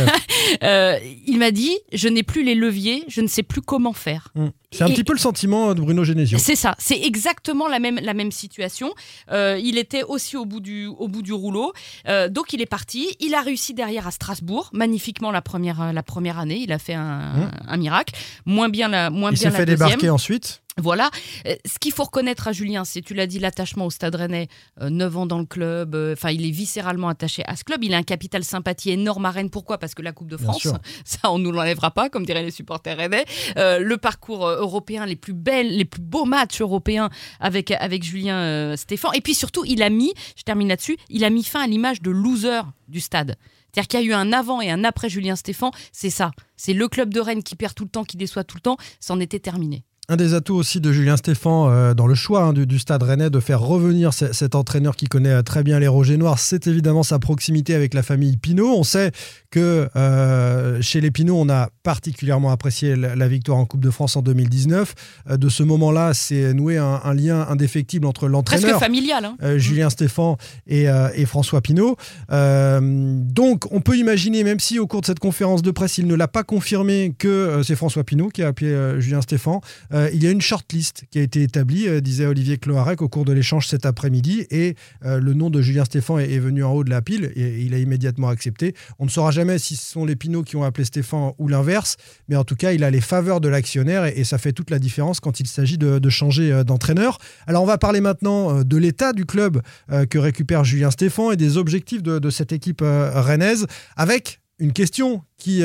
Euh, 0.63 0.97
il 1.27 1.37
m'a 1.37 1.51
dit, 1.51 1.77
je 1.93 2.09
n'ai 2.09 2.23
plus 2.23 2.43
les 2.43 2.55
leviers, 2.55 3.05
je 3.07 3.21
ne 3.21 3.27
sais 3.27 3.43
plus 3.43 3.61
comment 3.61 3.93
faire. 3.93 4.27
Hum. 4.35 4.51
C'est 4.71 4.83
un 4.83 4.87
Et- 4.87 4.93
petit 4.93 5.03
peu 5.05 5.13
le 5.13 5.19
sentiment 5.19 5.73
de 5.73 5.79
Bruno 5.81 6.03
Genesio. 6.03 6.37
C'est 6.39 6.55
ça, 6.57 6.75
c'est 6.77 6.99
exactement 6.99 7.67
la 7.69 7.79
même, 7.79 7.99
la 8.01 8.13
même 8.13 8.31
situation. 8.31 8.93
Euh, 9.31 9.57
il 9.63 9.77
était 9.77 10.03
aussi 10.03 10.35
au 10.35 10.45
bout 10.45 10.59
du, 10.59 10.87
au 10.87 11.07
bout 11.07 11.21
du 11.21 11.31
rouleau. 11.31 11.71
Euh, 12.07 12.27
donc 12.27 12.51
il 12.53 12.61
est 12.61 12.65
parti. 12.65 13.15
Il 13.21 13.33
a 13.33 13.41
réussi 13.41 13.73
derrière 13.73 14.07
à 14.07 14.11
Strasbourg, 14.11 14.69
magnifiquement 14.73 15.31
la 15.31 15.41
première, 15.41 15.93
la 15.93 16.03
première 16.03 16.37
année. 16.39 16.59
Il 16.61 16.71
a 16.73 16.79
fait 16.79 16.95
un, 16.95 17.19
Mmh. 17.33 17.51
un 17.67 17.77
miracle. 17.77 18.13
Moins 18.45 18.67
bien 18.69 18.87
la, 18.89 19.09
moins 19.09 19.31
Il 19.31 19.35
bien 19.35 19.43
s'est 19.43 19.49
la 19.51 19.57
fait 19.57 19.65
deuxième. 19.65 19.87
débarquer 19.89 20.09
ensuite. 20.09 20.60
Voilà. 20.77 21.11
Euh, 21.47 21.55
ce 21.65 21.79
qu'il 21.79 21.91
faut 21.91 22.05
reconnaître 22.05 22.47
à 22.47 22.53
Julien, 22.53 22.85
c'est, 22.85 23.01
tu 23.01 23.13
l'as 23.13 23.27
dit, 23.27 23.39
l'attachement 23.39 23.85
au 23.85 23.89
Stade 23.89 24.15
Rennais, 24.15 24.47
euh, 24.81 24.89
9 24.89 25.17
ans 25.17 25.25
dans 25.25 25.39
le 25.39 25.45
club, 25.45 25.95
euh, 25.95 26.13
enfin, 26.13 26.31
il 26.31 26.45
est 26.45 26.51
viscéralement 26.51 27.09
attaché 27.09 27.43
à 27.45 27.55
ce 27.57 27.63
club. 27.63 27.83
Il 27.83 27.93
a 27.93 27.97
un 27.97 28.03
capital 28.03 28.43
sympathie 28.43 28.91
énorme 28.91 29.25
à 29.25 29.31
Rennes. 29.31 29.49
Pourquoi? 29.49 29.77
Parce 29.77 29.93
que 29.93 30.01
la 30.01 30.13
Coupe 30.13 30.29
de 30.29 30.37
France, 30.37 30.67
ça, 31.05 31.31
on 31.31 31.39
nous 31.39 31.51
l'enlèvera 31.51 31.91
pas, 31.91 32.09
comme 32.09 32.25
diraient 32.25 32.43
les 32.43 32.51
supporters 32.51 32.97
rennais. 32.97 33.25
Euh, 33.57 33.79
le 33.79 33.97
parcours 33.97 34.47
européen, 34.47 35.05
les 35.05 35.17
plus 35.17 35.33
belles, 35.33 35.75
les 35.75 35.85
plus 35.85 36.01
beaux 36.01 36.25
matchs 36.25 36.61
européens 36.61 37.09
avec, 37.39 37.71
avec 37.71 38.03
Julien 38.03 38.39
euh, 38.39 38.77
Stéphan. 38.77 39.11
Et 39.11 39.21
puis 39.21 39.35
surtout, 39.35 39.65
il 39.65 39.83
a 39.83 39.89
mis, 39.89 40.13
je 40.37 40.43
termine 40.43 40.69
là-dessus, 40.69 40.97
il 41.09 41.25
a 41.25 41.29
mis 41.29 41.43
fin 41.43 41.61
à 41.61 41.67
l'image 41.67 42.01
de 42.01 42.11
loser 42.11 42.61
du 42.87 43.01
stade. 43.01 43.35
C'est-à-dire 43.73 43.87
qu'il 43.87 43.99
y 43.99 44.03
a 44.03 44.05
eu 44.05 44.13
un 44.13 44.33
avant 44.33 44.61
et 44.61 44.69
un 44.69 44.83
après 44.83 45.09
Julien 45.09 45.35
Stéphan, 45.35 45.71
c'est 45.91 46.09
ça. 46.09 46.31
C'est 46.55 46.73
le 46.73 46.87
club 46.87 47.13
de 47.13 47.19
Rennes 47.19 47.43
qui 47.43 47.55
perd 47.55 47.73
tout 47.73 47.83
le 47.83 47.89
temps, 47.89 48.03
qui 48.03 48.17
déçoit 48.17 48.43
tout 48.43 48.57
le 48.57 48.61
temps. 48.61 48.77
C'en 48.99 49.19
était 49.19 49.39
terminé. 49.39 49.83
Un 50.11 50.17
des 50.17 50.33
atouts 50.33 50.55
aussi 50.55 50.81
de 50.81 50.91
Julien 50.91 51.15
Stéphan 51.15 51.69
euh, 51.69 51.93
dans 51.93 52.05
le 52.05 52.15
choix 52.15 52.43
hein, 52.43 52.51
du, 52.51 52.67
du 52.67 52.79
Stade 52.79 53.01
Rennais 53.01 53.29
de 53.29 53.39
faire 53.39 53.61
revenir 53.61 54.13
ce- 54.13 54.33
cet 54.33 54.55
entraîneur 54.55 54.97
qui 54.97 55.05
connaît 55.05 55.29
euh, 55.29 55.41
très 55.41 55.63
bien 55.63 55.79
les 55.79 55.87
Rogers 55.87 56.17
Noirs, 56.17 56.37
c'est 56.37 56.67
évidemment 56.67 57.03
sa 57.03 57.17
proximité 57.17 57.75
avec 57.75 57.93
la 57.93 58.03
famille 58.03 58.35
Pinault. 58.35 58.73
On 58.75 58.83
sait 58.83 59.11
que 59.51 59.87
euh, 59.95 60.81
chez 60.81 60.99
les 60.99 61.11
Pinault, 61.11 61.37
on 61.39 61.47
a 61.47 61.69
particulièrement 61.83 62.51
apprécié 62.51 62.97
la, 62.97 63.15
la 63.15 63.27
victoire 63.29 63.57
en 63.57 63.65
Coupe 63.65 63.79
de 63.79 63.89
France 63.89 64.17
en 64.17 64.21
2019. 64.21 64.95
Euh, 65.29 65.37
de 65.37 65.47
ce 65.47 65.63
moment-là, 65.63 66.13
c'est 66.13 66.53
noué 66.53 66.77
un, 66.77 66.99
un 67.05 67.13
lien 67.13 67.47
indéfectible 67.49 68.05
entre 68.05 68.21
Presque 68.27 68.33
l'entraîneur. 68.33 68.79
familial. 68.81 69.23
hein. 69.23 69.57
Julien 69.59 69.89
Stéphan 69.89 70.35
et, 70.67 70.87
et 71.15 71.25
François 71.25 71.61
Pinault. 71.61 71.95
Euh, 72.33 72.81
donc, 72.83 73.71
on 73.71 73.79
peut 73.79 73.95
imaginer, 73.95 74.43
même 74.43 74.59
si 74.59 74.77
au 74.77 74.87
cours 74.87 74.99
de 74.99 75.05
cette 75.05 75.19
conférence 75.19 75.61
de 75.61 75.71
presse, 75.71 75.97
il 75.99 76.07
ne 76.07 76.15
l'a 76.15 76.27
pas 76.27 76.43
confirmé 76.43 77.15
que 77.17 77.61
c'est 77.63 77.77
François 77.77 78.03
Pinault 78.03 78.27
qui 78.27 78.43
a 78.43 78.47
appelé 78.47 78.99
Julien 78.99 79.21
Stéphan, 79.21 79.61
euh, 80.01 80.09
il 80.13 80.23
y 80.23 80.27
a 80.27 80.31
une 80.31 80.41
shortlist 80.41 81.03
qui 81.11 81.19
a 81.19 81.21
été 81.21 81.43
établie, 81.43 81.87
euh, 81.87 82.01
disait 82.01 82.25
Olivier 82.25 82.57
Cloarec 82.57 83.01
au 83.01 83.09
cours 83.09 83.25
de 83.25 83.33
l'échange 83.33 83.67
cet 83.67 83.85
après-midi, 83.85 84.45
et 84.49 84.75
euh, 85.05 85.19
le 85.19 85.33
nom 85.33 85.49
de 85.49 85.61
Julien 85.61 85.85
Stéphan 85.85 86.17
est, 86.17 86.39
venu 86.39 86.63
en 86.63 86.71
haut 86.71 86.83
de 86.83 86.89
la 86.89 87.01
pile, 87.01 87.31
et 87.35 87.61
il 87.61 87.73
a 87.73 87.77
immédiatement 87.77 88.29
accepté. 88.29 88.73
On 88.99 89.05
ne 89.05 89.09
saura 89.09 89.31
jamais 89.31 89.59
si 89.59 89.75
ce 89.75 89.85
sont 89.91 90.05
les 90.05 90.15
Pinault 90.15 90.43
qui 90.43 90.55
ont 90.55 90.63
appelé 90.63 90.85
Stéphan 90.85 91.35
ou 91.37 91.47
l'inverse, 91.47 91.97
mais 92.29 92.35
en 92.35 92.43
tout 92.43 92.55
cas, 92.55 92.71
il 92.71 92.83
a 92.83 92.89
les 92.89 93.01
faveurs 93.01 93.41
de 93.41 93.47
l'actionnaire, 93.47 94.05
et, 94.05 94.23
ça 94.23 94.37
fait 94.37 94.53
toute 94.53 94.69
la 94.69 94.79
différence 94.79 95.19
quand 95.19 95.39
il 95.39 95.47
s'agit 95.47 95.77
de, 95.77 96.09
changer 96.09 96.63
d'entraîneur. 96.63 97.17
Alors, 97.47 97.63
on 97.63 97.65
va 97.65 97.77
parler 97.77 97.99
maintenant 97.99 98.63
de 98.63 98.77
l'état 98.77 99.11
du 99.11 99.25
club 99.25 99.61
que 100.09 100.17
récupère 100.17 100.63
Julien 100.63 100.89
Stéphan 100.89 101.31
et 101.31 101.35
des 101.35 101.57
objectifs 101.57 102.01
de, 102.01 102.17
de 102.19 102.29
cette 102.29 102.53
équipe 102.53 102.81
rennaise, 102.81 103.65
avec 103.97 104.39
une 104.59 104.71
question 104.71 105.23
qui 105.37 105.63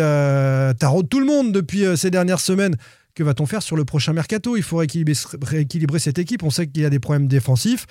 taraude 0.78 1.09
tout 1.09 1.21
le 1.21 1.26
monde 1.26 1.52
depuis 1.52 1.85
ces 1.97 2.11
dernières 2.11 2.40
semaines. 2.40 2.76
Que 3.17 3.23
va-t-on 3.23 3.47
faire 3.47 3.63
sur 3.63 3.77
le 3.77 3.87
prochain 3.87 4.13
mercato? 4.13 4.59
Il 4.59 4.63
faut 4.63 4.77
rééquilibrer, 4.77 5.99
cette 5.99 6.19
équipe. 6.19 6.43
On 6.43 6.51
sait 6.51 6.67
qu'il 6.67 6.83
y 6.83 6.85
a 6.85 6.91
des 6.91 7.01
problèmes 7.01 7.29
défensifs, 7.29 7.87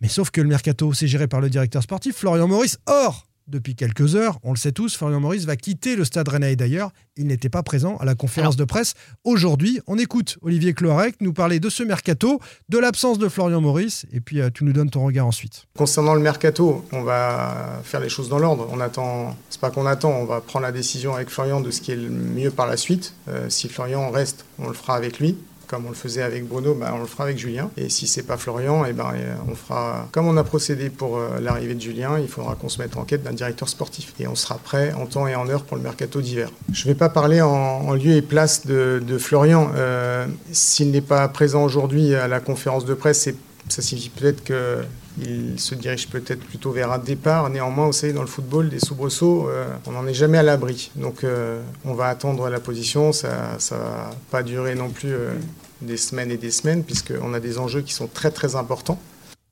mais 0.00 0.08
sauf 0.08 0.30
que 0.32 0.40
le 0.40 0.48
mercato, 0.48 0.92
c'est 0.92 1.06
géré 1.06 1.28
par 1.28 1.40
le 1.40 1.48
directeur 1.48 1.80
sportif, 1.80 2.16
Florian 2.16 2.48
Maurice. 2.48 2.78
Or, 2.86 3.24
depuis 3.46 3.74
quelques 3.74 4.16
heures, 4.16 4.38
on 4.42 4.52
le 4.52 4.56
sait 4.56 4.72
tous, 4.72 4.96
Florian 4.96 5.20
Maurice 5.20 5.44
va 5.44 5.56
quitter 5.56 5.96
le 5.96 6.04
stade 6.04 6.28
rennais. 6.28 6.56
D'ailleurs, 6.56 6.90
il 7.16 7.26
n'était 7.26 7.48
pas 7.48 7.62
présent 7.62 7.96
à 7.98 8.04
la 8.04 8.14
conférence 8.14 8.56
de 8.56 8.64
presse. 8.64 8.94
Aujourd'hui, 9.24 9.80
on 9.86 9.98
écoute 9.98 10.38
Olivier 10.42 10.72
Cloarec 10.72 11.16
nous 11.20 11.32
parler 11.32 11.60
de 11.60 11.68
ce 11.68 11.82
mercato, 11.82 12.40
de 12.68 12.78
l'absence 12.78 13.18
de 13.18 13.28
Florian 13.28 13.60
Maurice, 13.60 14.06
et 14.12 14.20
puis 14.20 14.40
euh, 14.40 14.50
tu 14.52 14.64
nous 14.64 14.72
donnes 14.72 14.90
ton 14.90 15.04
regard 15.04 15.26
ensuite. 15.26 15.66
Concernant 15.76 16.14
le 16.14 16.20
mercato, 16.20 16.84
on 16.92 17.02
va 17.02 17.80
faire 17.84 18.00
les 18.00 18.08
choses 18.08 18.28
dans 18.28 18.38
l'ordre. 18.38 18.68
On 18.72 18.80
attend, 18.80 19.36
c'est 19.50 19.60
pas 19.60 19.70
qu'on 19.70 19.86
attend, 19.86 20.10
on 20.10 20.24
va 20.24 20.40
prendre 20.40 20.64
la 20.64 20.72
décision 20.72 21.14
avec 21.14 21.28
Florian 21.28 21.60
de 21.60 21.70
ce 21.70 21.80
qui 21.80 21.92
est 21.92 21.96
le 21.96 22.08
mieux 22.08 22.50
par 22.50 22.66
la 22.66 22.76
suite. 22.76 23.14
Euh, 23.28 23.48
si 23.50 23.68
Florian 23.68 24.10
reste, 24.10 24.44
on 24.58 24.68
le 24.68 24.74
fera 24.74 24.96
avec 24.96 25.18
lui. 25.18 25.36
Comme 25.74 25.86
on 25.86 25.88
le 25.88 25.96
faisait 25.96 26.22
avec 26.22 26.46
Bruno, 26.46 26.72
bah, 26.72 26.92
on 26.94 27.00
le 27.00 27.06
fera 27.06 27.24
avec 27.24 27.36
Julien. 27.36 27.68
Et 27.76 27.88
si 27.88 28.06
c'est 28.06 28.22
pas 28.22 28.36
Florian, 28.36 28.84
et 28.84 28.92
ben, 28.92 29.10
euh, 29.12 29.34
on 29.48 29.56
fera 29.56 30.06
comme 30.12 30.28
on 30.28 30.36
a 30.36 30.44
procédé 30.44 30.88
pour 30.88 31.18
euh, 31.18 31.40
l'arrivée 31.40 31.74
de 31.74 31.80
Julien. 31.80 32.16
Il 32.20 32.28
faudra 32.28 32.54
qu'on 32.54 32.68
se 32.68 32.80
mette 32.80 32.96
en 32.96 33.02
quête 33.02 33.24
d'un 33.24 33.32
directeur 33.32 33.68
sportif. 33.68 34.14
Et 34.20 34.28
on 34.28 34.36
sera 34.36 34.54
prêt 34.56 34.92
en 34.92 35.06
temps 35.06 35.26
et 35.26 35.34
en 35.34 35.48
heure 35.48 35.64
pour 35.64 35.76
le 35.76 35.82
mercato 35.82 36.20
d'hiver. 36.20 36.52
Je 36.72 36.86
ne 36.86 36.92
vais 36.92 36.94
pas 36.96 37.08
parler 37.08 37.40
en, 37.40 37.92
lieu 37.94 38.12
et 38.12 38.22
place 38.22 38.66
de, 38.66 39.18
Florian. 39.18 39.72
Euh, 39.74 40.28
S'il 40.52 40.92
n'est 40.92 41.00
pas 41.00 41.26
présent 41.26 41.64
aujourd'hui 41.64 42.14
à 42.14 42.28
la 42.28 42.38
conférence 42.38 42.84
de 42.84 42.94
presse, 42.94 43.28
ça 43.68 43.82
signifie 43.82 44.10
peut-être 44.10 44.44
qu'il 45.14 45.58
se 45.58 45.74
dirige 45.74 46.08
peut-être 46.08 46.40
plutôt 46.40 46.72
vers 46.72 46.92
un 46.92 46.98
départ. 46.98 47.48
Néanmoins, 47.50 47.86
vous 47.86 47.92
savez, 47.92 48.12
dans 48.12 48.22
le 48.22 48.26
football, 48.26 48.68
des 48.68 48.80
soubresauts, 48.80 49.48
euh, 49.48 49.66
on 49.86 49.92
n'en 49.92 50.06
est 50.06 50.14
jamais 50.14 50.38
à 50.38 50.42
l'abri. 50.42 50.90
Donc, 50.96 51.24
euh, 51.24 51.60
on 51.84 51.94
va 51.94 52.08
attendre 52.08 52.48
la 52.48 52.60
position. 52.60 53.12
Ça 53.12 53.56
ne 53.58 53.76
va 53.76 54.10
pas 54.30 54.42
durer 54.42 54.74
non 54.74 54.90
plus 54.90 55.12
euh, 55.12 55.32
des 55.82 55.96
semaines 55.96 56.30
et 56.30 56.36
des 56.36 56.50
semaines, 56.50 56.84
puisqu'on 56.84 57.34
a 57.34 57.40
des 57.40 57.58
enjeux 57.58 57.82
qui 57.82 57.92
sont 57.92 58.06
très, 58.06 58.30
très 58.30 58.56
importants. 58.56 58.98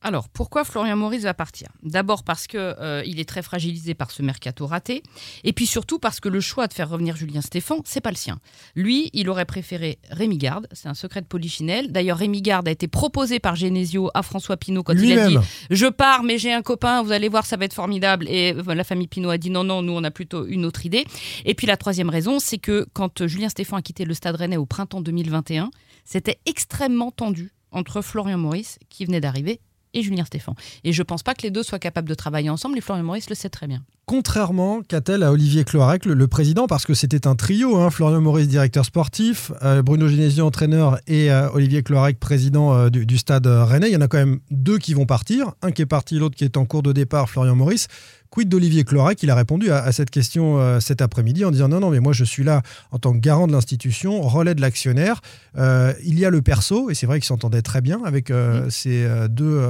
Alors, 0.04 0.28
pourquoi 0.28 0.64
Florian 0.64 0.97
Maurice 0.97 1.23
va 1.23 1.35
partir? 1.35 1.68
D'abord 1.82 2.25
parce 2.25 2.49
que 2.49 2.59
euh, 2.59 3.02
il 3.06 3.21
est 3.21 3.28
très 3.28 3.42
fragilisé 3.42 3.94
par 3.94 4.11
ce 4.11 4.23
mercato 4.23 4.66
raté, 4.66 5.02
et 5.44 5.52
puis 5.52 5.66
surtout 5.66 6.00
parce 6.00 6.18
que 6.18 6.28
le 6.28 6.40
choix 6.40 6.66
de 6.66 6.73
faire 6.73 6.88
revenir 6.88 7.16
Julien 7.16 7.40
Stéphan, 7.40 7.82
c'est 7.85 8.00
pas 8.00 8.11
le 8.11 8.16
sien. 8.16 8.40
Lui, 8.75 9.11
il 9.12 9.30
aurait 9.30 9.44
préféré 9.44 9.99
Rémi 10.11 10.38
Garde, 10.38 10.66
c'est 10.73 10.88
un 10.88 10.94
secret 10.94 11.21
de 11.21 11.26
Polichinelle. 11.26 11.92
D'ailleurs, 11.92 12.18
Rémi 12.18 12.42
Garde 12.42 12.66
a 12.66 12.73
été 12.73 12.88
proposé 12.88 13.38
par 13.38 13.54
Genesio 13.54 14.11
à 14.14 14.23
François 14.23 14.56
Pinault 14.56 14.82
quand 14.82 14.94
il 14.94 15.16
a 15.18 15.28
dit. 15.28 15.37
Je 15.71 15.87
pars, 15.87 16.25
mais 16.25 16.37
j'ai 16.37 16.52
un 16.52 16.62
copain, 16.62 17.02
vous 17.02 17.12
allez 17.12 17.28
voir, 17.28 17.47
ça 17.47 17.56
va 17.56 17.64
être 17.64 17.75
formidable. 17.75 18.28
Et 18.28 18.54
euh, 18.54 18.75
la 18.75 18.85
famille 18.85 19.09
Pinault 19.09 19.30
a 19.30 19.38
dit 19.38 19.50
non, 19.50 19.62
non, 19.62 19.82
nous, 19.82 19.92
on 19.92 20.02
a 20.02 20.11
plutôt 20.11 20.47
une 20.47 20.64
autre 20.64 20.85
idée. 20.85 21.04
Et 21.44 21.54
puis 21.54 21.68
la 21.68 21.76
troisième 21.76 22.11
raison, 22.11 22.40
c'est 22.40 22.59
que 22.59 22.87
quand 22.92 23.26
Julien 23.26 23.49
Stéphan 23.49 23.76
a 23.76 23.82
quitté 23.82 24.04
le 24.04 24.14
Stade 24.14 24.35
Rennais 24.35 24.56
au 24.56 24.66
printemps 24.66 25.00
2021, 25.00 25.71
c'était 26.04 26.38
extrêmement 26.47 27.12
tendu 27.12 27.52
entre 27.71 28.02
Florian 28.02 28.38
Maurice, 28.38 28.78
qui 28.90 29.04
venait 29.06 29.21
d'arriver, 29.21 29.61
et 29.94 30.02
Julien 30.02 30.25
Stéphan. 30.25 30.54
Et 30.84 30.92
je 30.92 31.02
pense 31.02 31.22
pas 31.22 31.34
que 31.34 31.42
les 31.42 31.50
deux 31.50 31.62
soient 31.62 31.78
capables 31.78 32.08
de 32.08 32.14
travailler 32.14 32.50
ensemble, 32.50 32.78
et 32.78 32.80
Florian 32.80 33.04
Maurice 33.04 33.28
le 33.28 33.34
sait 33.34 33.50
très 33.50 33.66
bien. 33.66 33.82
Contrairement, 34.06 34.82
qu'a-t-elle 34.82 35.22
à 35.22 35.32
Olivier 35.32 35.64
Cloarec, 35.64 36.04
le, 36.04 36.26
président, 36.26 36.66
parce 36.66 36.84
que 36.84 36.94
c'était 36.94 37.26
un 37.26 37.37
trio, 37.37 37.76
hein, 37.76 37.90
Florian 37.90 38.20
Maurice, 38.20 38.49
directeur 38.49 38.84
sportif, 38.84 39.52
euh, 39.62 39.82
Bruno 39.82 40.08
Genesio, 40.08 40.44
entraîneur, 40.44 40.99
et 41.06 41.30
euh, 41.30 41.49
Olivier 41.52 41.82
Cloarec, 41.82 42.18
président 42.18 42.75
euh, 42.75 42.90
du, 42.90 43.06
du 43.06 43.18
stade 43.18 43.46
rennais. 43.46 43.88
Il 43.88 43.92
y 43.92 43.96
en 43.96 44.00
a 44.00 44.08
quand 44.08 44.18
même 44.18 44.40
deux 44.50 44.78
qui 44.78 44.94
vont 44.94 45.06
partir, 45.06 45.52
un 45.62 45.70
qui 45.70 45.82
est 45.82 45.87
parti, 45.87 46.18
l'autre 46.18 46.37
qui 46.37 46.44
est 46.44 46.56
en 46.56 46.64
cours 46.64 46.82
de 46.82 46.92
départ, 46.92 47.30
Florian 47.30 47.54
Maurice. 47.54 47.88
Quid 48.32 48.48
d'Olivier 48.48 48.82
Cloarec 48.84 49.22
Il 49.22 49.30
a 49.30 49.34
répondu 49.34 49.70
à, 49.70 49.84
à 49.84 49.92
cette 49.92 50.10
question 50.10 50.58
euh, 50.58 50.80
cet 50.80 51.02
après-midi 51.02 51.44
en 51.44 51.50
disant 51.50 51.68
non, 51.68 51.80
non, 51.80 51.90
mais 51.90 52.00
moi 52.00 52.14
je 52.14 52.24
suis 52.24 52.42
là 52.42 52.62
en 52.90 52.98
tant 52.98 53.12
que 53.12 53.18
garant 53.18 53.46
de 53.46 53.52
l'institution, 53.52 54.22
relais 54.22 54.54
de 54.54 54.62
l'actionnaire. 54.62 55.20
Euh, 55.58 55.92
il 56.02 56.18
y 56.18 56.24
a 56.24 56.30
le 56.30 56.40
perso, 56.40 56.88
et 56.88 56.94
c'est 56.94 57.04
vrai 57.04 57.18
qu'il 57.18 57.26
s'entendait 57.26 57.60
très 57.60 57.82
bien 57.82 58.00
avec 58.04 58.30
euh, 58.30 58.70
ses 58.70 59.04
euh, 59.04 59.28
deux 59.28 59.60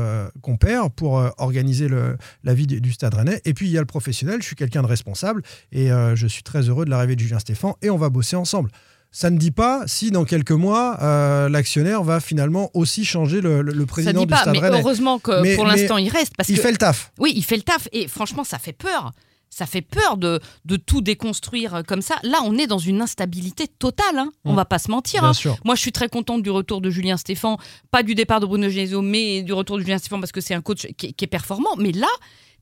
compères 0.43 0.91
pour 0.91 1.15
organiser 1.39 1.89
le, 1.89 2.17
la 2.45 2.55
vie 2.55 2.69
du, 2.69 2.81
du 2.81 2.93
Stade 2.93 3.15
Rennais. 3.15 3.41
Et 3.45 3.53
puis 3.53 3.67
il 3.67 3.73
y 3.73 3.79
a 3.79 3.81
le 3.81 3.87
professionnel, 3.87 4.41
je 4.41 4.47
suis 4.47 4.57
quelqu'un 4.57 4.83
de 4.83 4.87
responsable 4.87 5.43
et 5.73 5.89
je 5.89 6.27
suis 6.27 6.45
très 6.45 6.69
heureux 6.69 6.85
de 6.85 6.91
l'arrivée 6.91 7.17
de 7.17 7.21
Julien 7.21 7.41
Stéphan 7.41 7.77
et 7.83 7.91
on 7.91 7.99
va 7.99 8.11
bosser 8.11 8.37
ensemble. 8.37 8.71
Ça 9.15 9.29
ne 9.29 9.37
dit 9.37 9.51
pas 9.51 9.83
si 9.87 10.11
dans 10.11 10.25
quelques 10.25 10.53
mois, 10.53 10.99
euh, 11.03 11.49
l'actionnaire 11.51 12.03
va 12.03 12.19
finalement 12.19 12.71
aussi 12.73 13.05
changer 13.05 13.43
le, 13.43 13.61
le- 13.61 13.73
le 13.73 13.81
Ça 13.81 13.87
président 13.87 14.21
dit 14.21 14.27
du 14.27 14.31
pas, 14.31 14.39
Stade 14.41 14.55
mais 14.55 14.59
Rennais. 14.61 14.81
heureusement 14.81 15.19
que 15.19 15.43
Mais- 15.43 15.55
pour 15.55 15.67
l'instant 15.67 15.99
il 15.99 16.09
reste. 16.09 16.33
Parce 16.37 16.49
Il 16.49 16.57
que, 16.57 16.63
fait 16.63 16.71
le 16.73 16.79
taf. 16.79 17.13
Oui, 17.19 17.33
il 17.37 17.45
fait 17.45 17.57
le 17.57 17.63
taf, 17.63 17.89
et 17.93 18.09
franchement, 18.09 18.43
ça 18.43 18.59
fait 18.59 18.73
peur. 18.73 19.13
Ça 19.51 19.67
fait 19.67 19.83
peur 19.83 20.17
de, 20.17 20.41
de 20.65 20.77
tout 20.77 21.03
déconstruire 21.03 21.75
euh, 21.75 21.83
comme 21.83 22.01
ça. 22.01 22.15
Là, 22.23 22.39
on 22.47 22.57
est 22.57 22.67
dans 22.67 22.79
une 22.79 23.03
instabilité 23.03 23.69
totale. 23.69 24.17
hein. 24.17 24.33
On 24.47 24.55
Mm. 24.55 24.57
va 24.57 24.65
pas 24.65 24.79
se 24.79 24.91
mentir. 24.91 25.21
Bien 25.21 25.29
hein. 25.29 25.35
sûr. 25.35 25.59
Moi, 25.67 25.75
je 25.75 25.83
suis 25.83 25.93
très 25.93 26.09
contente 26.09 26.43
du 26.43 26.49
retour 26.49 26.81
de 26.81 26.89
Julien 26.89 27.19
Stéphan, 27.19 27.59
pas 27.91 28.03
du 28.03 28.15
départ 28.15 28.41
de 28.41 28.47
Bruno 28.47 28.71
Genesio, 28.71 29.03
mais 29.03 29.43
du 29.43 29.53
retour 29.53 29.77
de 29.77 29.83
Julien 29.83 29.99
Stéphan 29.99 30.21
parce 30.21 30.33
que 30.33 30.41
c'est 30.41 30.55
un 30.55 30.63
coach 30.63 30.87
qui, 30.97 31.09
est- 31.09 31.13
qui 31.13 31.25
est 31.27 31.29
performant. 31.29 31.77
Mais 31.77 31.93
là, 31.93 32.09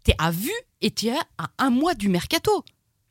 tu 0.05 0.11
es 0.11 0.15
à 0.19 0.33
vue 0.33 0.51
et 0.81 0.91
tu 0.91 1.07
es 1.07 1.13
à 1.39 1.47
un 1.59 1.71
mois 1.71 1.95
du 1.95 2.09
mercato. 2.09 2.65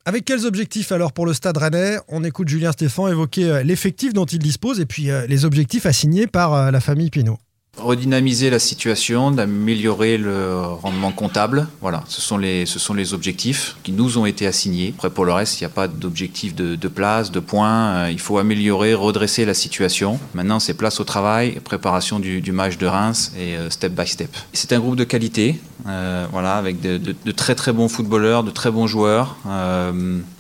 Avec 0.06 0.25
quels 0.25 0.46
objectifs 0.46 0.91
alors 0.91 1.12
pour 1.12 1.25
le 1.25 1.34
Stade 1.34 1.58
Rennais? 1.58 1.98
On 2.08 2.24
écoute 2.24 2.48
Julien 2.48 2.72
Stéphan 2.72 3.10
évoquer 3.10 3.51
euh, 3.51 3.63
l'effectif 3.63 4.13
dont 4.13 4.25
il 4.25 4.39
dispose 4.39 4.79
et 4.79 4.86
puis 4.86 5.12
euh, 5.12 5.27
les 5.27 5.44
objectifs 5.44 5.86
assignés 5.86 6.25
par 6.25 6.53
euh, 6.53 6.72
la 6.72 6.79
famille 6.79 7.10
Pinault. 7.10 7.38
Redynamiser 7.78 8.50
la 8.50 8.60
situation, 8.60 9.32
d'améliorer 9.32 10.18
le 10.18 10.62
rendement 10.64 11.12
comptable. 11.12 11.68
Voilà, 11.82 12.04
ce 12.08 12.20
sont 12.20 12.38
les, 12.38 13.14
objectifs 13.14 13.78
qui 13.84 13.94
nous 13.94 14.18
ont 14.18 14.26
été 14.26 14.46
assignés. 14.46 14.94
Après, 14.98 15.10
pour 15.10 15.24
le 15.24 15.32
reste, 15.32 15.60
il 15.60 15.64
n'y 15.64 15.68
a 15.68 15.74
pas 15.74 15.88
d'objectif 15.88 16.54
de, 16.56 16.76
de 16.76 16.88
place, 16.88 17.32
de 17.32 17.40
points. 17.40 17.90
Euh, 17.94 18.12
Il 18.12 18.20
faut 18.20 18.38
améliorer, 18.38 18.94
redresser 18.94 19.46
la 19.46 19.54
situation. 19.54 20.20
Maintenant, 20.34 20.60
c'est 20.60 20.74
place 20.74 21.00
au 21.00 21.06
travail, 21.06 21.60
préparation 21.64 22.20
du, 22.20 22.52
match 22.52 22.78
de 22.78 22.86
Reims 22.86 23.32
et 23.38 23.56
euh, 23.56 23.70
step 23.70 23.94
by 23.94 24.08
step. 24.08 24.36
C'est 24.52 24.74
un 24.74 24.80
groupe 24.80 24.98
de 24.98 25.06
qualité, 25.06 25.60
euh, 25.88 26.26
voilà, 26.32 26.56
avec 26.56 26.82
de, 26.82 27.32
très 27.32 27.56
très 27.56 27.72
bons 27.72 27.88
footballeurs, 27.88 28.44
de 28.44 28.52
très 28.52 28.72
bons 28.72 28.88
joueurs, 28.88 29.38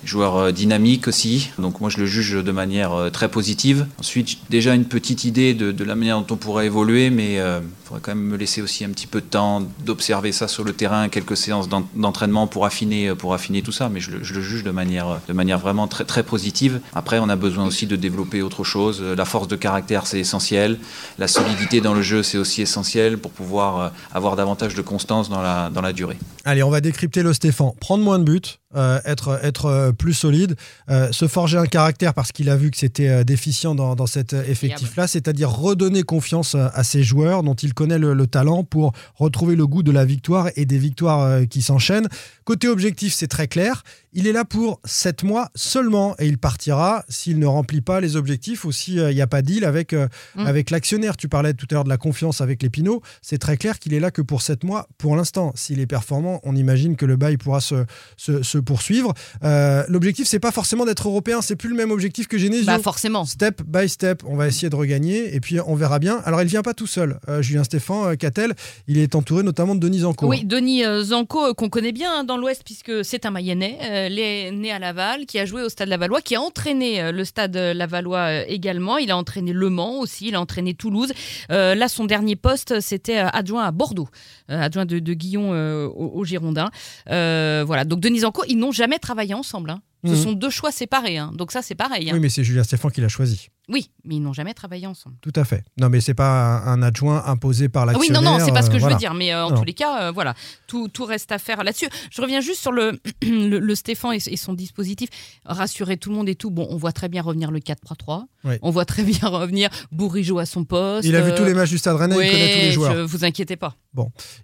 joueurs 0.03 0.51
dynamiques 0.51 1.07
aussi. 1.07 1.51
Donc 1.57 1.79
moi, 1.79 1.89
je 1.89 1.99
le 1.99 2.05
juge 2.05 2.33
de 2.33 2.51
manière 2.51 3.09
très 3.13 3.29
positive. 3.29 3.87
Ensuite, 3.99 4.39
déjà 4.49 4.73
une 4.73 4.85
petite 4.85 5.23
idée 5.23 5.53
de, 5.53 5.83
la 5.83 5.95
manière 5.95 6.19
dont 6.19 6.33
on 6.33 6.37
pourrait 6.37 6.65
évoluer, 6.65 7.09
il 7.19 7.61
faudrait 7.85 8.01
quand 8.01 8.15
même 8.15 8.23
me 8.25 8.37
laisser 8.37 8.61
aussi 8.61 8.85
un 8.85 8.89
petit 8.89 9.07
peu 9.07 9.21
de 9.21 9.25
temps 9.25 9.61
d'observer 9.85 10.31
ça 10.31 10.47
sur 10.47 10.63
le 10.63 10.73
terrain, 10.73 11.09
quelques 11.09 11.37
séances 11.37 11.69
d'en- 11.69 11.87
d'entraînement 11.95 12.47
pour 12.47 12.65
affiner, 12.65 13.13
pour 13.15 13.33
affiner 13.33 13.61
tout 13.61 13.71
ça. 13.71 13.89
Mais 13.89 13.99
je 13.99 14.11
le, 14.11 14.23
juge 14.23 14.63
de 14.63 14.71
manière, 14.71 15.19
manière 15.33 15.59
vraiment 15.59 15.87
très, 15.87 16.23
positive. 16.23 16.81
Après, 16.93 17.19
on 17.19 17.29
a 17.29 17.35
besoin 17.35 17.65
aussi 17.65 17.87
de 17.87 17.95
développer 17.95 18.41
autre 18.41 18.63
chose. 18.63 19.01
La 19.01 19.25
force 19.25 19.47
de 19.47 19.55
caractère, 19.55 20.07
c'est 20.07 20.19
essentiel. 20.19 20.77
La 21.17 21.27
solidité 21.27 21.81
dans 21.81 21.93
le 21.93 22.01
jeu, 22.01 22.23
c'est 22.23 22.37
aussi 22.37 22.61
essentiel 22.61 23.17
pour 23.17 23.31
pouvoir 23.31 23.79
euh, 23.79 23.89
avoir 24.13 24.35
davantage 24.35 24.75
de 24.75 24.81
constance 24.81 25.29
dans 25.29 25.41
la, 25.41 25.69
dans 25.69 25.81
la 25.81 25.93
durée. 25.93 26.17
Allez, 26.45 26.63
on 26.63 26.69
va 26.69 26.81
décrypter 26.81 27.23
le 27.23 27.33
Stéphane. 27.33 27.71
Prendre 27.79 28.03
moins 28.03 28.19
de 28.19 28.23
buts, 28.23 28.41
euh, 28.75 28.99
être, 29.05 29.39
être 29.43 29.65
euh, 29.65 29.91
plus 29.91 30.13
solide, 30.13 30.55
euh, 30.89 31.11
se 31.11 31.27
forger 31.27 31.57
un 31.57 31.65
caractère 31.65 32.13
parce 32.13 32.31
qu'il 32.31 32.49
a 32.49 32.55
vu 32.55 32.71
que 32.71 32.77
c'était 32.77 33.23
déficient 33.25 33.75
dans, 33.75 33.95
dans 33.95 34.05
cet 34.07 34.33
effectif-là, 34.33 35.07
c'est-à-dire 35.07 35.49
redonner 35.49 36.03
confiance 36.03 36.55
à 36.55 36.83
ses 36.83 37.03
joueurs 37.03 37.43
dont 37.43 37.55
il 37.55 37.73
connaît 37.73 37.97
le, 37.99 38.13
le 38.13 38.27
talent 38.27 38.63
pour 38.63 38.93
retrouver 39.15 39.55
le 39.55 39.67
goût 39.67 39.83
de 39.83 39.91
la 39.91 40.05
victoire 40.05 40.49
et 40.55 40.65
des 40.65 40.77
victoires 40.77 41.47
qui 41.49 41.61
s'enchaînent. 41.61 42.07
Côté 42.43 42.67
objectif, 42.67 43.13
c'est 43.13 43.27
très 43.27 43.47
clair. 43.47 43.83
Il 44.13 44.25
est 44.25 44.31
là 44.31 44.45
pour 44.45 44.79
7 44.85 45.23
mois 45.23 45.49
seulement 45.55 46.15
et 46.17 46.25
il 46.27 46.37
partira 46.37 47.03
s'il 47.09 47.37
ne 47.37 47.45
remplit 47.45 47.81
pas 47.81 47.99
les 47.99 48.15
objectifs 48.15 48.65
ou 48.65 48.71
s'il 48.71 49.03
n'y 49.07 49.21
a 49.21 49.27
pas 49.27 49.41
de 49.41 49.47
deal 49.47 49.65
avec, 49.65 49.93
Mm. 50.35 50.45
avec 50.45 50.69
l'actionnaire. 50.69 51.17
Tu 51.17 51.27
parlais 51.27 51.53
tout 51.53 51.67
à 51.71 51.75
l'heure 51.75 51.83
de 51.83 51.89
la 51.89 51.97
confiance 51.97 52.41
avec 52.41 52.61
les 52.63 52.69
Pinots. 52.69 53.01
C'est 53.21 53.37
très 53.37 53.57
clair 53.57 53.79
qu'il 53.79 53.93
est 53.93 53.99
là 53.99 54.11
que 54.11 54.21
pour 54.21 54.41
7 54.41 54.63
mois 54.63 54.87
pour 54.97 55.15
l'instant. 55.15 55.51
S'il 55.55 55.79
est 55.79 55.87
performant, 55.87 56.39
on 56.43 56.55
imagine 56.55 56.95
que 56.95 57.05
le 57.05 57.15
bail 57.15 57.37
pourra 57.37 57.61
se, 57.61 57.85
se, 58.17 58.43
se 58.43 58.57
poursuivre. 58.61 59.13
Euh, 59.43 59.83
L'objectif, 59.87 60.27
c'est 60.27 60.39
pas 60.39 60.51
forcément 60.51 60.85
d'être 60.85 61.07
européen. 61.07 61.41
C'est 61.41 61.55
plus 61.55 61.69
le 61.69 61.75
même 61.75 61.91
objectif 61.91 62.27
que 62.27 62.37
Genesio. 62.37 62.65
Bah 62.65 62.79
forcément. 62.79 63.25
Step 63.25 63.61
by 63.65 63.87
step, 63.89 64.23
on 64.25 64.35
va 64.35 64.47
essayer 64.47 64.69
de 64.69 64.75
regagner 64.75 65.35
et 65.35 65.39
puis 65.39 65.57
on 65.65 65.75
verra 65.75 65.99
bien. 65.99 66.21
Alors 66.25 66.41
il 66.41 66.47
vient 66.47 66.61
pas 66.61 66.73
tout 66.73 66.87
seul, 66.87 67.19
euh, 67.27 67.41
Julien 67.41 67.63
Stéphan, 67.63 68.07
euh, 68.09 68.15
Catel, 68.15 68.53
il 68.87 68.97
est 68.97 69.15
entouré 69.15 69.43
notamment 69.43 69.75
de 69.75 69.79
Denis 69.79 70.03
Anco. 70.05 70.27
Oui, 70.27 70.43
Denis 70.45 70.85
euh, 70.85 71.03
Zanco, 71.03 71.53
qu'on 71.53 71.69
connaît 71.69 71.91
bien 71.91 72.11
hein, 72.19 72.23
dans 72.23 72.37
l'Ouest, 72.37 72.61
puisque 72.65 73.03
c'est 73.05 73.25
un 73.25 73.31
Mayennais, 73.31 74.09
les- 74.09 74.51
né 74.51 74.71
à 74.71 74.79
Laval, 74.79 75.25
qui 75.25 75.39
a 75.39 75.45
joué 75.45 75.61
au 75.63 75.69
Stade 75.69 75.89
Lavallois, 75.89 76.21
qui 76.21 76.35
a 76.35 76.41
entraîné 76.41 77.11
le 77.11 77.23
Stade 77.25 77.55
Lavallois 77.55 78.47
également. 78.47 78.97
Il 78.97 79.11
a 79.11 79.17
entraîné 79.17 79.53
Le 79.53 79.69
Mans 79.69 79.99
aussi, 79.99 80.27
il 80.27 80.35
a 80.35 80.41
entraîné 80.41 80.73
Toulouse. 80.73 81.11
Là, 81.49 81.87
son 81.87 82.05
dernier 82.05 82.35
poste, 82.35 82.79
c'était 82.79 83.17
adjoint 83.17 83.65
à 83.65 83.71
Bordeaux, 83.71 84.09
adjoint 84.47 84.85
de, 84.85 84.99
de 84.99 85.13
Guillon 85.13 85.51
euh, 85.53 85.85
au, 85.87 86.19
au 86.19 86.25
Girondins. 86.25 86.69
Voilà, 87.07 87.83
donc 87.85 87.99
Denis 87.99 88.19
Zanco, 88.19 88.43
ils 88.49 88.57
n'ont 88.57 88.71
jamais 88.73 88.99
travaillé 88.99 89.33
ensemble. 89.33 89.69
hein. 89.69 89.81
Ce 90.05 90.11
Mhm. 90.11 90.15
sont 90.23 90.31
deux 90.33 90.49
choix 90.49 90.71
séparés, 90.71 91.17
hein. 91.17 91.31
donc 91.35 91.51
ça 91.51 91.61
c'est 91.61 91.75
pareil. 91.75 92.09
hein. 92.09 92.13
Oui, 92.13 92.19
mais 92.19 92.29
c'est 92.29 92.43
Julien 92.43 92.63
Stéphan 92.63 92.89
qui 92.89 92.99
l'a 93.01 93.07
choisi. 93.09 93.49
Oui, 93.71 93.91
mais 94.03 94.15
ils 94.15 94.19
n'ont 94.21 94.33
jamais 94.33 94.55
travaillé 94.55 94.87
ensemble. 94.87 95.15
Tout 95.21 95.31
à 95.35 95.43
fait. 95.45 95.63
Non, 95.79 95.89
mais 95.89 96.01
c'est 96.01 96.15
pas 96.15 96.59
un, 96.65 96.81
adjoint 96.81 97.23
imposé 97.27 97.69
par 97.69 97.87
Ah 97.87 97.93
oui, 97.99 98.09
non, 98.11 98.21
non, 98.21 98.39
c'est 98.43 98.51
pas 98.51 98.63
ce 98.63 98.69
que 98.69 98.75
euh, 98.75 98.77
je 98.77 98.81
voilà. 98.81 98.95
veux 98.95 98.99
dire, 98.99 99.13
mais 99.13 99.31
euh, 99.31 99.45
en 99.45 99.51
Non. 99.51 99.57
tous 99.57 99.63
les 99.63 99.73
cas, 99.73 100.07
euh, 100.07 100.11
voilà, 100.11 100.33
tout, 100.65 100.87
tout 100.87 101.05
reste 101.05 101.31
à 101.31 101.37
faire 101.37 101.63
là-dessus. 101.63 101.87
Je 102.09 102.19
reviens 102.21 102.41
juste 102.41 102.61
sur 102.61 102.71
le, 102.71 102.99
le, 103.23 103.59
le 103.59 103.75
Stéphane 103.75 104.13
et, 104.13 104.33
et 104.33 104.37
son 104.37 104.53
dispositif. 104.53 105.09
Rassurer 105.45 105.97
tout 105.97 106.09
le 106.09 106.15
monde 106.15 106.29
et 106.29 106.35
tout. 106.35 106.49
Bon, 106.49 106.67
on 106.71 106.77
voit 106.77 106.91
très 106.93 107.09
bien 107.09 107.21
revenir 107.21 107.51
le 107.51 107.59
4-3-3. 107.59 108.23
Oui. 108.45 108.55
On 108.63 108.71
voit 108.71 108.85
très 108.85 109.03
bien 109.03 109.19
revenir 109.29 109.69
Bourigeau 109.91 110.39
à 110.39 110.45
son 110.47 110.63
poste. 110.63 111.05
Il 111.07 111.15
a 111.15 111.21
vu 111.21 111.35
tous 111.35 111.45
les 111.45 111.53
matchs 111.53 111.69
du 111.69 111.77
Stade 111.77 111.95
Rennais, 111.97 112.15
il 112.15 112.31
connaît 112.31 112.53
tous 112.53 112.59
les 112.61 112.71
joueurs. 112.71 112.93
je- 112.95 113.01
vous 113.01 113.23
inquiétez 113.23 113.55
pas. 113.55 113.75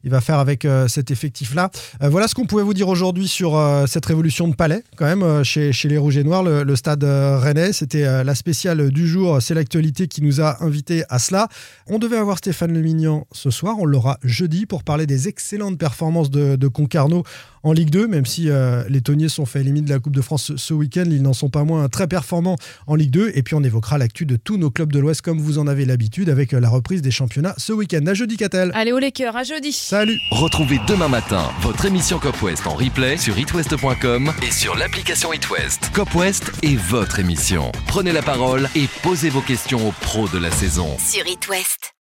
Il 0.04 0.10
va 0.12 0.22
faire 0.22 0.40
avec 0.40 0.68
cet 0.88 1.10
effectif-là. 1.12 1.70
Voilà 2.02 2.28
ce 2.28 2.36
qu'on 2.36 2.46
pouvait 2.46 2.64
vous 2.64 2.74
dire 2.74 2.90
aujourd'hui 2.90 3.28
sur 3.28 3.60
cette 3.88 4.06
révolution 4.06 4.48
de 4.48 4.56
palais, 4.56 4.84
quand 4.98 5.06
même, 5.06 5.44
chez, 5.44 5.72
chez 5.72 5.88
les 5.88 5.98
Rouges 5.98 6.18
et 6.18 6.24
Noirs, 6.24 6.44
le, 6.44 6.64
le 6.64 6.76
Stade 6.76 7.04
Rennais. 7.04 7.72
C'était 7.72 8.24
la 8.24 8.36
spéciale 8.36 8.92
du 8.92 9.08
jour. 9.08 9.15
C'est 9.40 9.54
l'actualité 9.54 10.08
qui 10.08 10.22
nous 10.22 10.42
a 10.42 10.64
invités 10.64 11.04
à 11.10 11.20
cela. 11.20 11.48
On 11.88 12.00
devait 12.00 12.18
avoir 12.18 12.38
Stéphane 12.38 12.74
Lemignan 12.74 13.28
ce 13.32 13.50
soir. 13.50 13.76
On 13.80 13.86
l'aura 13.86 14.18
jeudi 14.24 14.66
pour 14.66 14.84
parler 14.84 15.06
des 15.06 15.28
excellentes 15.28 15.78
performances 15.78 16.30
de, 16.30 16.56
de 16.56 16.68
Concarneau 16.68 17.24
en 17.66 17.74
Ligue 17.74 17.90
2, 17.90 18.08
même 18.08 18.28
si 18.28 18.50
euh, 18.50 18.84
les 18.90 19.02
Tonniers 19.02 19.28
sont 19.28 19.46
fait 19.48 19.62
éliminer 19.62 19.88
de 19.88 19.92
la 19.92 20.00
Coupe 20.00 20.16
de 20.16 20.22
France 20.22 20.44
ce, 20.44 20.58
ce 20.58 20.74
week-end. 20.74 21.06
Ils 21.08 21.24
n'en 21.24 21.34
sont 21.34 21.50
pas 21.50 21.64
moins 21.64 21.90
très 21.90 22.08
performants 22.08 22.58
en 22.86 22.94
Ligue 22.94 23.10
2. 23.10 23.32
Et 23.34 23.42
puis 23.42 23.56
on 23.56 23.64
évoquera 23.64 23.98
l'actu 23.98 24.28
de 24.28 24.36
tous 24.36 24.58
nos 24.58 24.70
clubs 24.70 24.92
de 24.92 25.00
l'Ouest, 25.00 25.22
comme 25.24 25.40
vous 25.40 25.58
en 25.58 25.66
avez 25.66 25.86
l'habitude, 25.86 26.30
avec 26.30 26.54
euh, 26.54 26.60
la 26.60 26.70
reprise 26.70 27.02
des 27.02 27.10
championnats 27.10 27.56
ce 27.58 27.74
week-end. 27.74 28.06
À 28.06 28.14
jeudi, 28.14 28.38
Catel. 28.38 28.72
Allez, 28.76 28.92
au 28.92 29.00
Laker, 29.00 29.36
à 29.36 29.44
jeudi. 29.44 29.72
Salut 29.72 30.20
Retrouvez 30.30 30.80
demain 30.88 31.08
matin 31.08 31.50
votre 31.62 31.86
émission 31.86 32.20
Cop 32.20 32.40
West 32.44 32.68
en 32.68 32.76
replay 32.76 33.18
sur 33.18 33.38
itwest.com 33.38 34.32
et 34.48 34.52
sur 34.52 34.76
l'application 34.76 35.34
itwest. 35.34 35.90
Cop 35.92 36.14
West 36.14 36.52
est 36.62 36.76
votre 36.76 37.20
émission. 37.20 37.72
Prenez 37.88 38.12
la 38.12 38.22
parole 38.22 38.70
et 38.76 38.88
posez 39.06 39.30
vos 39.30 39.42
questions 39.42 39.88
aux 39.88 39.92
pros 39.92 40.28
de 40.28 40.40
la 40.40 40.50
saison. 40.50 40.98
Sur 40.98 41.28
It 41.28 41.48
West. 41.48 41.92